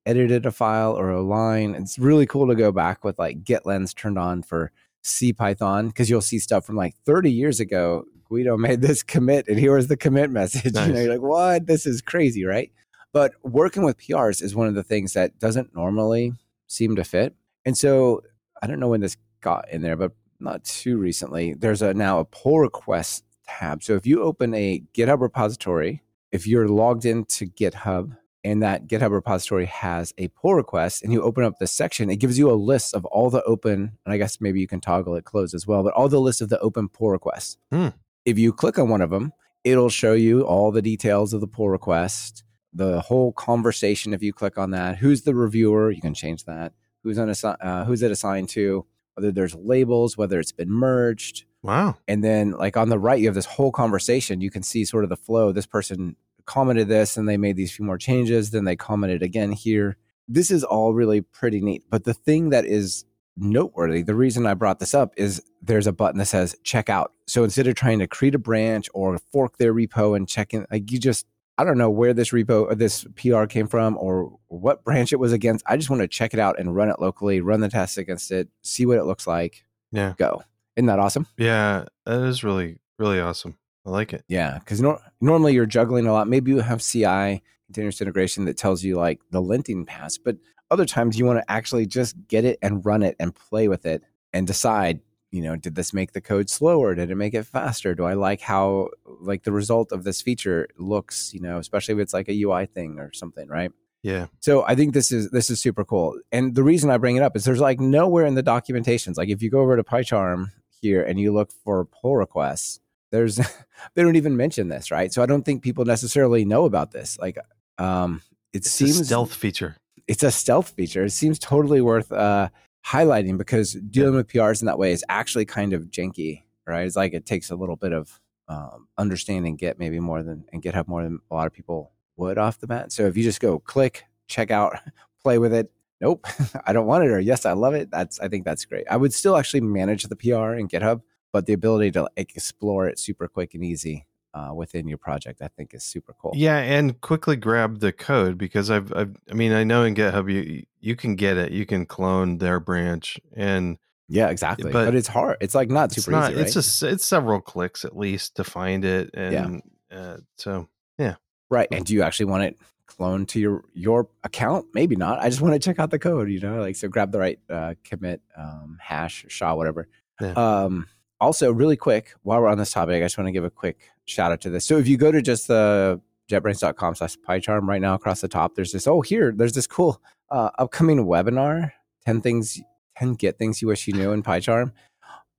edited 0.09 0.47
a 0.47 0.51
file 0.51 0.93
or 0.93 1.11
a 1.11 1.21
line. 1.21 1.75
It's 1.75 1.99
really 1.99 2.25
cool 2.25 2.47
to 2.47 2.55
go 2.55 2.71
back 2.71 3.03
with 3.03 3.19
like 3.19 3.43
GitLens 3.43 3.95
turned 3.95 4.17
on 4.17 4.41
for 4.41 4.71
CPython 5.03 5.87
because 5.89 6.09
you'll 6.09 6.21
see 6.21 6.39
stuff 6.39 6.65
from 6.65 6.75
like 6.75 6.95
30 7.05 7.31
years 7.31 7.59
ago. 7.59 8.05
Guido 8.27 8.57
made 8.67 8.81
this 8.81 9.03
commit 9.03 9.47
and 9.47 9.59
here 9.59 9.75
was 9.75 9.87
the 9.87 9.95
commit 9.95 10.31
message. 10.31 10.73
Nice. 10.73 10.87
You 10.87 10.93
know, 10.93 10.99
you're 11.01 11.13
like, 11.13 11.21
what? 11.21 11.67
This 11.67 11.85
is 11.85 12.01
crazy, 12.01 12.43
right? 12.43 12.71
But 13.13 13.33
working 13.43 13.83
with 13.83 13.99
PRs 13.99 14.41
is 14.41 14.55
one 14.55 14.67
of 14.67 14.73
the 14.73 14.83
things 14.83 15.13
that 15.13 15.37
doesn't 15.39 15.75
normally 15.75 16.33
seem 16.67 16.95
to 16.95 17.03
fit. 17.03 17.35
And 17.65 17.77
so 17.77 18.23
I 18.63 18.67
don't 18.67 18.79
know 18.79 18.87
when 18.87 19.01
this 19.01 19.17
got 19.41 19.69
in 19.69 19.81
there, 19.83 19.95
but 19.95 20.13
not 20.39 20.63
too 20.63 20.97
recently. 20.97 21.53
There's 21.53 21.83
a 21.83 21.93
now 21.93 22.19
a 22.19 22.25
pull 22.25 22.59
request 22.59 23.23
tab. 23.47 23.83
So 23.83 23.95
if 23.95 24.07
you 24.07 24.23
open 24.23 24.53
a 24.55 24.81
GitHub 24.93 25.21
repository, 25.21 26.03
if 26.31 26.47
you're 26.47 26.67
logged 26.67 27.05
into 27.05 27.45
GitHub 27.45 28.17
and 28.49 28.63
that 28.63 28.87
GitHub 28.87 29.11
repository 29.11 29.65
has 29.67 30.13
a 30.17 30.27
pull 30.29 30.55
request 30.55 31.03
and 31.03 31.13
you 31.13 31.21
open 31.21 31.43
up 31.43 31.59
this 31.59 31.71
section, 31.71 32.09
it 32.09 32.17
gives 32.17 32.37
you 32.39 32.49
a 32.49 32.53
list 32.53 32.93
of 32.95 33.05
all 33.05 33.29
the 33.29 33.43
open, 33.43 33.97
and 34.05 34.13
I 34.13 34.17
guess 34.17 34.41
maybe 34.41 34.59
you 34.59 34.67
can 34.67 34.79
toggle 34.81 35.15
it 35.15 35.25
closed 35.25 35.53
as 35.53 35.67
well, 35.67 35.83
but 35.83 35.93
all 35.93 36.09
the 36.09 36.19
list 36.19 36.41
of 36.41 36.49
the 36.49 36.59
open 36.59 36.89
pull 36.89 37.11
requests. 37.11 37.57
Hmm. 37.71 37.89
If 38.25 38.37
you 38.39 38.51
click 38.51 38.77
on 38.79 38.89
one 38.89 39.01
of 39.01 39.09
them, 39.11 39.33
it'll 39.63 39.89
show 39.89 40.13
you 40.13 40.41
all 40.41 40.71
the 40.71 40.81
details 40.81 41.33
of 41.33 41.41
the 41.41 41.47
pull 41.47 41.69
request, 41.69 42.43
the 42.73 43.01
whole 43.01 43.31
conversation. 43.33 44.13
If 44.13 44.23
you 44.23 44.33
click 44.33 44.57
on 44.57 44.71
that, 44.71 44.97
who's 44.97 45.21
the 45.23 45.35
reviewer, 45.35 45.91
you 45.91 46.01
can 46.01 46.13
change 46.13 46.45
that. 46.45 46.73
Who's 47.03 47.17
on 47.17 47.27
assi- 47.29 47.57
uh, 47.61 47.85
who's 47.85 48.01
it 48.01 48.11
assigned 48.11 48.49
to? 48.49 48.85
Whether 49.15 49.31
there's 49.31 49.55
labels, 49.55 50.17
whether 50.17 50.39
it's 50.39 50.51
been 50.51 50.71
merged, 50.71 51.45
Wow. 51.61 51.97
and 52.07 52.23
then 52.23 52.51
like 52.51 52.77
on 52.77 52.87
the 52.89 52.97
right 52.99 53.19
you 53.19 53.25
have 53.27 53.35
this 53.35 53.45
whole 53.45 53.73
conversation 53.73 54.39
you 54.39 54.49
can 54.49 54.63
see 54.63 54.85
sort 54.85 55.03
of 55.03 55.09
the 55.09 55.17
flow 55.17 55.51
this 55.51 55.65
person 55.65 56.15
commented 56.49 56.87
this 56.87 57.15
and 57.15 57.29
they 57.29 57.37
made 57.37 57.55
these 57.55 57.71
few 57.71 57.85
more 57.85 57.97
changes 57.97 58.49
then 58.51 58.65
they 58.65 58.75
commented 58.75 59.21
again 59.21 59.51
here 59.51 59.95
this 60.27 60.49
is 60.49 60.63
all 60.63 60.93
really 60.93 61.21
pretty 61.21 61.61
neat 61.61 61.83
but 61.89 62.03
the 62.05 62.13
thing 62.13 62.49
that 62.49 62.65
is 62.65 63.05
noteworthy 63.37 64.01
the 64.01 64.15
reason 64.15 64.45
i 64.45 64.53
brought 64.53 64.79
this 64.79 64.93
up 64.93 65.13
is 65.15 65.41
there's 65.61 65.87
a 65.87 65.91
button 65.93 66.17
that 66.17 66.25
says 66.25 66.55
check 66.63 66.89
out 66.89 67.13
so 67.27 67.43
instead 67.43 67.67
of 67.67 67.75
trying 67.75 67.99
to 67.99 68.07
create 68.07 68.35
a 68.35 68.39
branch 68.39 68.89
or 68.93 69.17
fork 69.31 69.57
their 69.57 69.73
repo 69.73 70.15
and 70.15 70.27
check 70.27 70.53
in 70.53 70.65
like 70.71 70.91
you 70.91 70.97
just 70.99 71.25
i 71.59 71.63
don't 71.63 71.77
know 71.77 71.89
where 71.89 72.13
this 72.13 72.31
repo 72.31 72.65
or 72.65 72.75
this 72.75 73.05
pr 73.15 73.45
came 73.45 73.67
from 73.67 73.95
or 73.97 74.35
what 74.47 74.83
branch 74.83 75.13
it 75.13 75.19
was 75.19 75.31
against 75.31 75.63
i 75.67 75.77
just 75.77 75.89
want 75.89 76.01
to 76.01 76.07
check 76.07 76.33
it 76.33 76.39
out 76.39 76.59
and 76.59 76.75
run 76.75 76.89
it 76.89 76.99
locally 76.99 77.39
run 77.41 77.59
the 77.61 77.69
tests 77.69 77.97
against 77.97 78.31
it 78.31 78.49
see 78.63 78.85
what 78.85 78.97
it 78.97 79.05
looks 79.05 79.27
like 79.27 79.63
Yeah. 79.91 80.13
go 80.17 80.41
isn't 80.75 80.87
that 80.87 80.99
awesome 80.99 81.27
Yeah. 81.37 81.85
That 82.05 82.21
is 82.23 82.43
really, 82.43 82.79
really 82.97 83.19
awesome. 83.19 83.57
I 83.85 83.89
like 83.89 84.13
it. 84.13 84.23
Yeah, 84.27 84.59
because 84.59 84.81
nor- 84.81 84.99
normally 85.21 85.53
you're 85.53 85.65
juggling 85.65 86.05
a 86.07 86.13
lot. 86.13 86.27
Maybe 86.27 86.51
you 86.51 86.59
have 86.59 86.81
CI 86.81 87.41
continuous 87.67 88.01
integration 88.01 88.45
that 88.45 88.57
tells 88.57 88.83
you 88.83 88.95
like 88.95 89.21
the 89.31 89.41
linting 89.41 89.85
pass, 89.85 90.17
but 90.17 90.37
other 90.71 90.85
times 90.85 91.17
you 91.17 91.25
want 91.25 91.39
to 91.39 91.51
actually 91.51 91.85
just 91.85 92.15
get 92.27 92.45
it 92.45 92.59
and 92.61 92.85
run 92.85 93.03
it 93.03 93.15
and 93.19 93.35
play 93.35 93.67
with 93.67 93.85
it 93.85 94.03
and 94.33 94.45
decide. 94.47 94.99
You 95.31 95.43
know, 95.43 95.55
did 95.55 95.75
this 95.75 95.93
make 95.93 96.13
the 96.13 96.21
code 96.21 96.49
slower? 96.49 96.95
Did 96.95 97.11
it 97.11 97.15
make 97.15 97.35
it 97.35 97.43
faster? 97.43 97.93
Do 97.93 98.03
I 98.03 98.13
like 98.13 98.41
how 98.41 98.89
like 99.05 99.43
the 99.43 99.51
result 99.51 99.91
of 99.91 100.03
this 100.03 100.23
feature 100.23 100.67
looks? 100.79 101.35
You 101.35 101.39
know, 101.39 101.59
especially 101.59 101.93
if 101.93 101.99
it's 101.99 102.15
like 102.15 102.27
a 102.29 102.41
UI 102.41 102.65
thing 102.65 102.97
or 102.97 103.13
something, 103.13 103.47
right? 103.47 103.71
Yeah. 104.01 104.27
So 104.39 104.65
I 104.65 104.75
think 104.75 104.95
this 104.95 105.11
is 105.11 105.29
this 105.29 105.49
is 105.49 105.59
super 105.61 105.85
cool. 105.85 106.19
And 106.31 106.55
the 106.55 106.63
reason 106.63 106.89
I 106.89 106.97
bring 106.97 107.15
it 107.15 107.21
up 107.21 107.35
is 107.35 107.43
there's 107.43 107.59
like 107.59 107.79
nowhere 107.79 108.25
in 108.25 108.35
the 108.35 108.43
documentations. 108.43 109.17
Like 109.17 109.29
if 109.29 109.43
you 109.43 109.51
go 109.51 109.59
over 109.59 109.75
to 109.75 109.83
PyCharm 109.83 110.47
here 110.81 111.03
and 111.03 111.19
you 111.19 111.31
look 111.31 111.51
for 111.63 111.85
pull 111.85 112.17
requests, 112.17 112.79
there's 113.11 113.35
they 113.95 114.03
don't 114.03 114.15
even 114.15 114.35
mention 114.37 114.67
this, 114.69 114.91
right? 114.91 115.11
So 115.13 115.21
I 115.23 115.25
don't 115.25 115.43
think 115.43 115.63
people 115.63 115.85
necessarily 115.85 116.45
know 116.45 116.65
about 116.65 116.91
this. 116.91 117.17
Like 117.19 117.37
um 117.77 118.21
it 118.53 118.59
It's 118.59 118.71
seems 118.71 118.99
a 118.99 119.05
stealth 119.05 119.33
feature. 119.33 119.75
it's 120.07 120.23
a 120.23 120.31
stealth 120.31 120.69
feature. 120.71 121.05
It 121.05 121.11
seems 121.11 121.39
totally 121.39 121.81
worth 121.81 122.11
uh 122.11 122.49
highlighting 122.85 123.37
because 123.37 123.73
dealing 123.73 124.15
with 124.15 124.27
PRs 124.27 124.61
in 124.61 124.65
that 124.67 124.79
way 124.79 124.91
is 124.91 125.03
actually 125.09 125.45
kind 125.45 125.73
of 125.73 125.85
janky, 125.91 126.43
right? 126.65 126.85
It's 126.85 126.95
like 126.95 127.13
it 127.13 127.25
takes 127.25 127.49
a 127.51 127.55
little 127.55 127.75
bit 127.75 127.91
of 127.93 128.19
um, 128.47 128.87
understanding 128.97 129.57
Git 129.57 129.77
maybe 129.77 129.99
more 129.99 130.23
than 130.23 130.45
and 130.51 130.63
GitHub 130.63 130.87
more 130.87 131.03
than 131.03 131.19
a 131.29 131.35
lot 131.35 131.45
of 131.45 131.53
people 131.53 131.91
would 132.17 132.37
off 132.39 132.59
the 132.59 132.67
bat. 132.67 132.91
So 132.91 133.05
if 133.05 133.15
you 133.15 133.23
just 133.23 133.39
go 133.41 133.59
click, 133.59 134.05
check 134.27 134.49
out, 134.49 134.77
play 135.23 135.37
with 135.37 135.53
it, 135.53 135.71
nope, 136.01 136.25
I 136.65 136.73
don't 136.73 136.87
want 136.87 137.03
it, 137.03 137.11
or 137.11 137.19
yes, 137.19 137.45
I 137.45 137.51
love 137.51 137.75
it. 137.75 137.91
That's 137.91 138.19
I 138.19 138.27
think 138.29 138.45
that's 138.45 138.65
great. 138.65 138.85
I 138.89 138.97
would 138.97 139.13
still 139.13 139.37
actually 139.37 139.61
manage 139.61 140.03
the 140.05 140.15
PR 140.15 140.53
in 140.55 140.67
GitHub, 140.67 141.01
but 141.31 141.45
the 141.45 141.53
ability 141.53 141.91
to 141.91 142.03
like, 142.17 142.35
explore 142.35 142.87
it 142.87 142.99
super 142.99 143.27
quick 143.27 143.53
and 143.53 143.63
easy 143.63 144.05
uh, 144.33 144.51
within 144.53 144.87
your 144.87 144.97
project, 144.97 145.41
I 145.41 145.47
think, 145.47 145.73
is 145.73 145.83
super 145.83 146.13
cool. 146.19 146.33
Yeah, 146.35 146.57
and 146.57 146.99
quickly 147.01 147.35
grab 147.35 147.79
the 147.79 147.91
code 147.91 148.37
because 148.37 148.69
I've, 148.69 148.93
I've 148.93 149.15
I 149.29 149.33
mean 149.33 149.51
I 149.51 149.63
know 149.63 149.83
in 149.83 149.95
GitHub 149.95 150.31
you 150.31 150.63
you 150.79 150.95
can 150.95 151.15
get 151.15 151.37
it. 151.37 151.51
You 151.51 151.65
can 151.65 151.85
clone 151.85 152.37
their 152.37 152.59
branch 152.59 153.19
and 153.35 153.77
yeah, 154.07 154.29
exactly. 154.29 154.71
But 154.71 154.85
But, 154.85 154.95
it's 154.95 155.07
hard. 155.07 155.37
It's 155.41 155.55
like 155.55 155.69
not 155.69 155.85
it's 155.85 156.03
super 156.03 156.11
not 156.11 156.31
easy, 156.31 156.37
right? 156.37 156.45
it's 156.45 156.53
just 156.53 156.83
it's 156.83 157.05
several 157.05 157.41
clicks 157.41 157.85
at 157.85 157.95
least 157.97 158.35
to 158.35 158.43
find 158.43 158.85
it 158.85 159.11
and 159.13 159.61
uh, 159.91 160.17
so 160.35 160.67
yeah, 160.97 161.15
Right. 161.49 161.67
And 161.71 161.85
do 161.85 161.93
you 161.93 162.03
actually 162.03 162.27
want 162.27 162.43
it 162.43 162.57
cloned 162.87 163.27
to 163.29 163.39
your 163.39 163.63
your 163.73 164.07
account? 164.23 164.67
Maybe 164.73 164.95
not. 164.95 165.19
I 165.19 165.29
just 165.29 165.41
want 165.41 165.53
to 165.53 165.59
check 165.59 165.79
out 165.79 165.89
the 165.89 165.99
code, 165.99 166.29
you 166.29 166.39
know, 166.39 166.61
like 166.61 166.75
so 166.75 166.87
grab 166.87 167.11
the 167.11 167.19
right 167.19 167.39
uh, 167.49 167.73
commit 167.83 168.21
um, 168.37 168.77
hash, 168.79 169.25
SHA, 169.27 169.55
whatever. 169.55 169.87
Yeah. 170.21 170.33
Um, 170.33 170.87
also, 171.21 171.51
really 171.51 171.75
quick, 171.75 172.13
while 172.23 172.41
we're 172.41 172.47
on 172.47 172.57
this 172.57 172.71
topic, 172.71 173.01
I 173.01 173.05
just 173.05 173.17
want 173.17 173.27
to 173.27 173.31
give 173.31 173.43
a 173.43 173.49
quick 173.49 173.91
shout 174.05 174.31
out 174.31 174.41
to 174.41 174.49
this. 174.49 174.65
So 174.65 174.77
if 174.77 174.87
you 174.87 174.97
go 174.97 175.11
to 175.11 175.21
just 175.21 175.47
the 175.47 176.01
jetbrains.com 176.29 176.95
slash 176.95 177.17
PyCharm 177.17 177.67
right 177.67 177.81
now 177.81 177.95
across 177.95 178.21
the 178.21 178.27
top, 178.27 178.55
there's 178.55 178.71
this, 178.71 178.87
oh, 178.87 179.01
here, 179.01 179.33
there's 179.35 179.53
this 179.53 179.67
cool 179.67 180.01
uh, 180.29 180.49
upcoming 180.59 181.05
webinar 181.05 181.71
10 182.05 182.21
things, 182.21 182.61
10 182.97 183.15
get 183.15 183.37
things 183.37 183.61
you 183.61 183.67
wish 183.67 183.87
you 183.87 183.93
knew 183.93 184.11
in 184.11 184.23
PyCharm. 184.23 184.71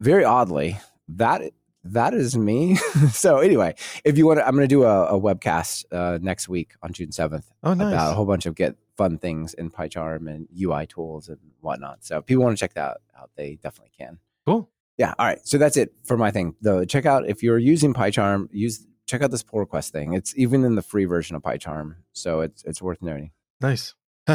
Very 0.01 0.25
oddly, 0.25 0.79
that 1.09 1.43
that 1.85 2.13
is 2.13 2.37
me. 2.37 2.77
so 3.13 3.39
anyway, 3.39 3.75
if 4.05 4.19
you 4.19 4.27
want 4.27 4.39
to, 4.39 4.47
I'm 4.47 4.55
going 4.55 4.69
to 4.69 4.69
do 4.69 4.85
a, 4.85 5.07
a 5.07 5.21
webcast 5.21 5.85
uh, 5.93 6.19
next 6.21 6.49
week 6.49 6.73
on 6.83 6.93
June 6.93 7.09
7th 7.09 7.45
oh 7.63 7.75
nice. 7.75 7.89
about 7.89 8.13
a 8.13 8.15
whole 8.15 8.27
bunch 8.27 8.47
of 8.47 8.55
Git 8.55 8.77
fun 8.97 9.17
things 9.17 9.55
in 9.55 9.71
PyCharm 9.71 10.31
and 10.31 10.47
UI 10.61 10.87
tools 10.87 11.29
and 11.29 11.39
whatnot. 11.61 12.05
So 12.05 12.19
if 12.19 12.27
people 12.27 12.45
want 12.45 12.57
to 12.57 12.61
check 12.61 12.75
that 12.75 12.99
out, 13.19 13.31
they 13.35 13.59
definitely 13.63 13.93
can. 13.97 14.19
cool. 14.45 14.69
Yeah. 15.01 15.15
All 15.19 15.25
right. 15.25 15.39
So 15.45 15.57
that's 15.57 15.79
it 15.79 15.95
for 16.05 16.19
my 16.19 16.31
thing. 16.31 16.55
Though 16.61 16.85
check 16.85 17.07
out 17.07 17.27
if 17.27 17.43
you're 17.43 17.57
using 17.57 17.95
PyCharm, 17.95 18.49
use 18.53 18.87
check 19.07 19.23
out 19.23 19.31
this 19.31 19.43
pull 19.43 19.61
request 19.61 19.95
thing. 19.95 20.13
It's 20.13 20.37
even 20.37 20.63
in 20.63 20.75
the 20.75 20.83
free 20.83 21.07
version 21.07 21.35
of 21.35 21.43
PyCharm, 21.43 21.95
so 22.13 22.43
it's 22.43 22.63
it's 22.65 22.83
worth 22.83 23.01
noting. 23.01 23.31
Nice. 23.63 23.95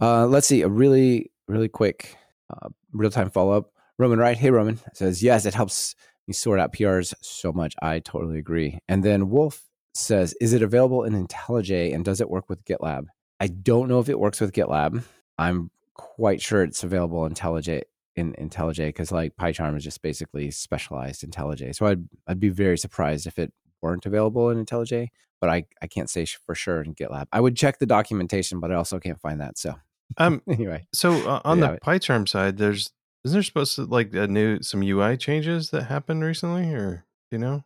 Uh, 0.00 0.26
let's 0.26 0.46
see 0.46 0.60
a 0.60 0.68
really 0.68 1.30
really 1.48 1.68
quick 1.68 2.16
uh, 2.50 2.68
real 2.92 3.10
time 3.10 3.30
follow 3.30 3.52
up. 3.52 3.70
Roman 3.98 4.18
right? 4.18 4.36
hey 4.36 4.50
Roman 4.50 4.78
says 4.92 5.22
yes, 5.22 5.46
it 5.46 5.54
helps 5.54 5.94
me 6.26 6.34
sort 6.34 6.60
out 6.60 6.74
PRs 6.74 7.14
so 7.22 7.50
much. 7.50 7.74
I 7.80 8.00
totally 8.00 8.38
agree. 8.38 8.78
And 8.88 9.02
then 9.02 9.30
Wolf 9.30 9.62
says, 9.94 10.34
is 10.40 10.52
it 10.52 10.62
available 10.62 11.04
in 11.04 11.26
IntelliJ 11.26 11.94
and 11.94 12.04
does 12.04 12.20
it 12.20 12.28
work 12.28 12.50
with 12.50 12.64
GitLab? 12.64 13.06
I 13.40 13.46
don't 13.46 13.88
know 13.88 14.00
if 14.00 14.08
it 14.08 14.18
works 14.18 14.40
with 14.40 14.52
GitLab. 14.52 15.02
I'm 15.38 15.70
quite 15.94 16.42
sure 16.42 16.62
it's 16.62 16.84
available 16.84 17.24
in 17.24 17.34
IntelliJ 17.34 17.82
in 18.16 18.32
IntelliJ 18.34 18.88
because 18.88 19.10
like 19.12 19.36
PyCharm 19.36 19.76
is 19.76 19.84
just 19.84 20.02
basically 20.02 20.50
specialized 20.50 21.22
IntelliJ. 21.28 21.74
So 21.74 21.86
I'd 21.86 22.08
I'd 22.26 22.40
be 22.40 22.48
very 22.50 22.78
surprised 22.78 23.26
if 23.26 23.38
it 23.38 23.52
weren't 23.82 24.06
available 24.06 24.50
in 24.50 24.64
IntelliJ, 24.64 25.08
but 25.40 25.50
I, 25.50 25.64
I 25.82 25.86
can't 25.86 26.08
say 26.08 26.24
for 26.26 26.54
sure 26.54 26.80
in 26.82 26.94
GitLab. 26.94 27.26
I 27.32 27.40
would 27.40 27.56
check 27.56 27.78
the 27.78 27.86
documentation, 27.86 28.60
but 28.60 28.70
I 28.72 28.76
also 28.76 28.98
can't 28.98 29.20
find 29.20 29.40
that. 29.40 29.58
So 29.58 29.74
Um, 30.16 30.42
anyway, 30.48 30.86
so 30.92 31.12
uh, 31.28 31.40
on 31.44 31.58
Yeah. 31.58 31.72
the 31.72 31.78
PyCharm 31.80 32.28
side, 32.28 32.56
there's 32.58 32.92
isn't 33.24 33.34
there 33.36 33.42
supposed 33.42 33.74
to 33.76 33.84
like 33.84 34.14
a 34.14 34.26
new 34.26 34.62
some 34.62 34.82
UI 34.82 35.16
changes 35.16 35.70
that 35.70 35.84
happened 35.84 36.22
recently, 36.22 36.72
or 36.74 37.04
do 37.30 37.36
you 37.36 37.38
know? 37.38 37.64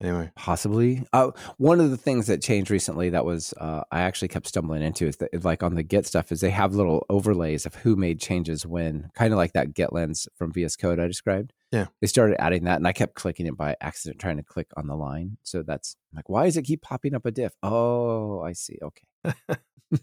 Anyway, 0.00 0.30
possibly. 0.36 1.04
Uh, 1.12 1.32
one 1.56 1.80
of 1.80 1.90
the 1.90 1.96
things 1.96 2.28
that 2.28 2.40
changed 2.40 2.70
recently 2.70 3.10
that 3.10 3.24
was 3.24 3.52
uh, 3.54 3.82
I 3.90 4.02
actually 4.02 4.28
kept 4.28 4.46
stumbling 4.46 4.82
into 4.82 5.06
is 5.06 5.16
that 5.16 5.44
like 5.44 5.62
on 5.64 5.74
the 5.74 5.82
Git 5.82 6.06
stuff 6.06 6.30
is 6.30 6.40
they 6.40 6.50
have 6.50 6.74
little 6.74 7.04
overlays 7.10 7.66
of 7.66 7.74
who 7.74 7.96
made 7.96 8.20
changes 8.20 8.64
when, 8.64 9.10
kind 9.14 9.32
of 9.32 9.38
like 9.38 9.54
that 9.54 9.74
GitLens 9.74 10.28
from 10.36 10.52
VS 10.52 10.76
Code 10.76 11.00
I 11.00 11.08
described. 11.08 11.52
Yeah. 11.72 11.86
they 12.00 12.06
started 12.06 12.40
adding 12.40 12.64
that, 12.64 12.76
and 12.76 12.86
I 12.86 12.92
kept 12.92 13.14
clicking 13.14 13.46
it 13.46 13.56
by 13.56 13.76
accident, 13.80 14.20
trying 14.20 14.36
to 14.36 14.42
click 14.44 14.68
on 14.76 14.86
the 14.86 14.94
line. 14.96 15.36
So 15.42 15.62
that's 15.62 15.96
like, 16.14 16.28
why 16.28 16.44
does 16.44 16.56
it 16.56 16.62
keep 16.62 16.80
popping 16.82 17.14
up 17.14 17.26
a 17.26 17.30
diff? 17.30 17.54
Oh, 17.62 18.40
I 18.40 18.52
see. 18.52 18.78
Okay. 18.80 19.34